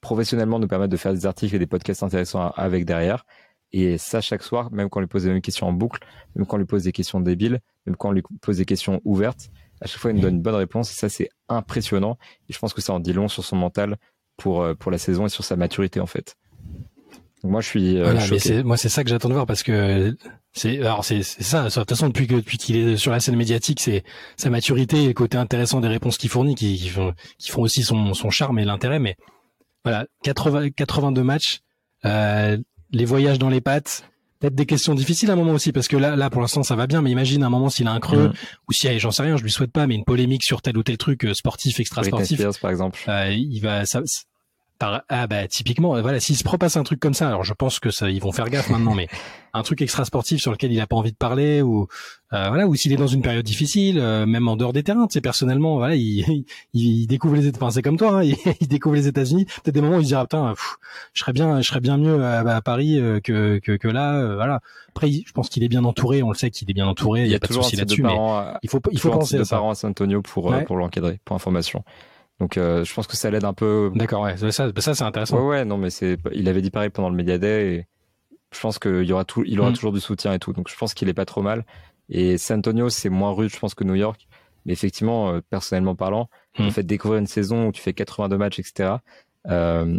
[0.00, 3.24] professionnellement nous permettre de faire des articles et des podcasts intéressants avec derrière.
[3.72, 6.00] Et ça, chaque soir, même quand on lui pose des mêmes questions en boucle,
[6.34, 9.00] même quand on lui pose des questions débiles, même quand on lui pose des questions
[9.04, 9.50] ouvertes,
[9.80, 10.90] à chaque fois, il nous donne une bonne réponse.
[10.90, 12.18] Et ça, c'est impressionnant.
[12.48, 13.96] Et je pense que ça en dit long sur son mental
[14.36, 16.36] pour, euh, pour la saison et sur sa maturité, en fait.
[17.42, 17.98] Donc moi, je suis.
[17.98, 20.16] Euh, voilà, moi, c'est ça que j'attends de voir parce que
[20.52, 21.64] c'est alors c'est ça.
[21.64, 24.02] De toute façon, depuis que depuis qu'il est sur la scène médiatique, c'est
[24.36, 27.62] sa maturité et le côté intéressant des réponses qu'il fournit qui, qui, font, qui font
[27.62, 28.98] aussi son, son charme et l'intérêt.
[28.98, 29.16] Mais
[29.84, 31.60] voilà, 80, 82 matchs,
[32.04, 32.58] euh,
[32.90, 34.04] les voyages dans les pattes,
[34.38, 36.76] peut-être des questions difficiles à un moment aussi parce que là là pour l'instant ça
[36.76, 38.32] va bien mais imagine un moment s'il a un creux mm.
[38.68, 40.82] ou si j'en sais rien je lui souhaite pas mais une polémique sur tel ou
[40.82, 44.00] tel truc euh, sportif extra sportif par exemple euh, il va ça,
[44.80, 47.90] ah bah typiquement voilà s'il se propasse un truc comme ça alors je pense que
[47.90, 49.08] ça ils vont faire gaffe maintenant mais
[49.54, 51.88] un truc extra sportif sur lequel il a pas envie de parler ou
[52.32, 55.06] euh, voilà ou s'il est dans une période difficile euh, même en dehors des terrains
[55.06, 58.22] tu sais personnellement voilà il, il, découvre les enfin c'est comme toi hein,
[58.60, 60.54] il, découvre les États-Unis peut-être des moments où il se dira putain
[61.12, 64.60] je serais bien je serais bien mieux à, Paris euh, que, que, que là voilà.
[64.90, 67.30] Après je pense qu'il est bien entouré on le sait qu'il est bien entouré il
[67.30, 68.14] y a, pas de souci là-dessus mais
[68.62, 69.56] il faut il faut penser à ça.
[69.56, 71.82] parents à San Antonio pour pour l'encadrer pour information
[72.40, 73.90] donc euh, je pense que ça l'aide un peu.
[73.94, 75.40] D'accord, ouais, ça, ça c'est intéressant.
[75.40, 77.86] Ouais, ouais, non, mais c'est, il avait dit pareil pendant le Media Day et
[78.52, 79.74] je pense qu'il y aura tout, il aura mm.
[79.74, 80.52] toujours du soutien et tout.
[80.52, 81.64] Donc je pense qu'il est pas trop mal.
[82.08, 84.28] Et San Antonio, c'est moins rude, je pense, que New York.
[84.64, 86.28] Mais effectivement, euh, personnellement parlant,
[86.58, 86.64] mm.
[86.64, 88.96] le fait de découvrir une saison où tu fais 82 matchs, etc.
[89.48, 89.98] Euh,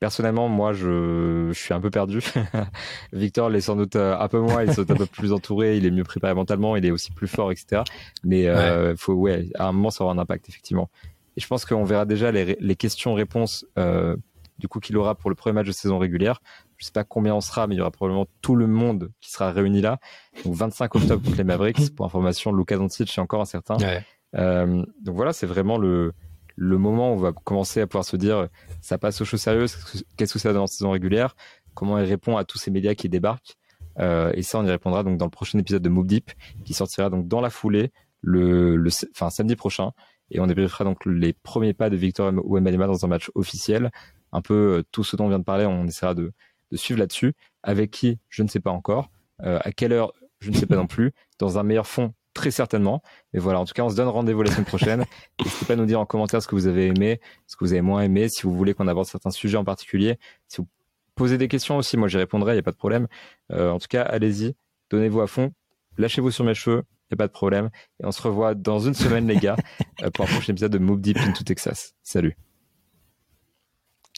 [0.00, 2.20] personnellement, moi, je, je suis un peu perdu.
[3.12, 5.86] Victor l'est sans doute euh, un peu moins, il est un peu plus entouré, il
[5.86, 7.82] est mieux préparé mentalement, il est aussi plus fort, etc.
[8.24, 10.90] Mais euh, faut, ouais, à un moment, ça aura un impact, effectivement.
[11.36, 14.16] Et je pense qu'on verra déjà les, les questions-réponses euh,
[14.58, 16.40] du coup qu'il aura pour le premier match de saison régulière.
[16.76, 19.30] Je sais pas combien on sera, mais il y aura probablement tout le monde qui
[19.30, 19.98] sera réuni là.
[20.44, 21.94] Donc 25 octobre contre les Mavericks.
[21.94, 23.76] Pour information, Luka Doncic est encore incertain.
[23.78, 24.04] Ouais.
[24.34, 26.12] Euh, donc voilà, c'est vraiment le
[26.58, 28.48] le moment où on va commencer à pouvoir se dire
[28.80, 29.76] ça passe aux choses sérieuses.
[30.16, 31.36] Qu'est-ce que ça donne en saison régulière
[31.74, 33.56] Comment il répond à tous ces médias qui débarquent
[33.98, 36.32] euh, Et ça, on y répondra donc dans le prochain épisode de Move Deep
[36.64, 39.92] qui sortira donc dans la foulée le, le enfin samedi prochain
[40.30, 43.90] et on débriefera donc les premiers pas de Victor Wembanyama dans un match officiel.
[44.32, 46.32] Un peu euh, tout ce dont on vient de parler, on essaiera de,
[46.72, 47.34] de suivre là-dessus.
[47.62, 49.10] Avec qui, je ne sais pas encore.
[49.42, 51.12] Euh, à quelle heure, je ne sais pas non plus.
[51.38, 53.02] Dans un meilleur fond, très certainement.
[53.32, 55.04] Mais voilà, en tout cas, on se donne rendez-vous la semaine prochaine.
[55.40, 57.72] N'hésitez pas à nous dire en commentaire ce que vous avez aimé, ce que vous
[57.72, 60.18] avez moins aimé, si vous voulez qu'on aborde certains sujets en particulier.
[60.48, 60.68] Si vous
[61.14, 63.08] posez des questions aussi, moi j'y répondrai, il n'y a pas de problème.
[63.52, 64.54] Euh, en tout cas, allez-y,
[64.90, 65.52] donnez-vous à fond,
[65.98, 67.70] lâchez-vous sur mes cheveux, il a pas de problème.
[68.00, 69.56] Et on se revoit dans une semaine, les gars,
[70.02, 71.94] euh, pour un prochain épisode de Move Deep into Texas.
[72.02, 72.36] Salut.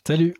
[0.07, 0.35] Salut.